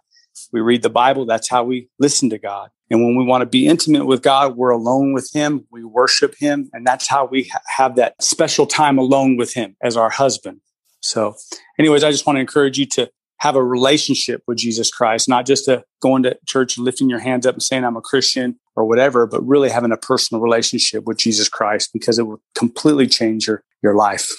We 0.51 0.59
read 0.59 0.83
the 0.83 0.89
Bible, 0.89 1.25
that's 1.25 1.49
how 1.49 1.63
we 1.63 1.87
listen 1.97 2.29
to 2.31 2.37
God. 2.37 2.69
And 2.89 3.03
when 3.03 3.15
we 3.15 3.23
want 3.23 3.41
to 3.41 3.45
be 3.47 3.67
intimate 3.67 4.05
with 4.05 4.21
God, 4.21 4.55
we're 4.55 4.69
alone 4.69 5.13
with 5.13 5.29
Him, 5.33 5.65
we 5.71 5.83
worship 5.83 6.35
Him, 6.37 6.69
and 6.71 6.85
that's 6.85 7.07
how 7.07 7.25
we 7.25 7.43
ha- 7.51 7.61
have 7.67 7.95
that 7.95 8.21
special 8.21 8.67
time 8.67 8.97
alone 8.97 9.37
with 9.37 9.53
Him 9.53 9.75
as 9.81 9.97
our 9.97 10.09
husband. 10.09 10.61
So, 11.01 11.35
anyways, 11.79 12.03
I 12.03 12.11
just 12.11 12.25
want 12.25 12.37
to 12.37 12.41
encourage 12.41 12.77
you 12.77 12.85
to 12.87 13.09
have 13.39 13.55
a 13.55 13.63
relationship 13.63 14.41
with 14.47 14.57
Jesus 14.57 14.89
Christ, 14.89 15.27
not 15.27 15.45
just 15.45 15.67
a 15.67 15.83
going 16.01 16.23
to 16.23 16.37
church, 16.47 16.77
and 16.77 16.85
lifting 16.85 17.09
your 17.09 17.19
hands 17.19 17.45
up 17.45 17.55
and 17.55 17.63
saying 17.63 17.83
I'm 17.83 17.97
a 17.97 18.01
Christian 18.01 18.59
or 18.75 18.85
whatever, 18.85 19.27
but 19.27 19.45
really 19.45 19.69
having 19.69 19.91
a 19.91 19.97
personal 19.97 20.41
relationship 20.41 21.05
with 21.05 21.17
Jesus 21.17 21.49
Christ 21.49 21.91
because 21.93 22.17
it 22.17 22.23
will 22.23 22.41
completely 22.55 23.07
change 23.07 23.47
your, 23.47 23.63
your 23.83 23.95
life. 23.95 24.31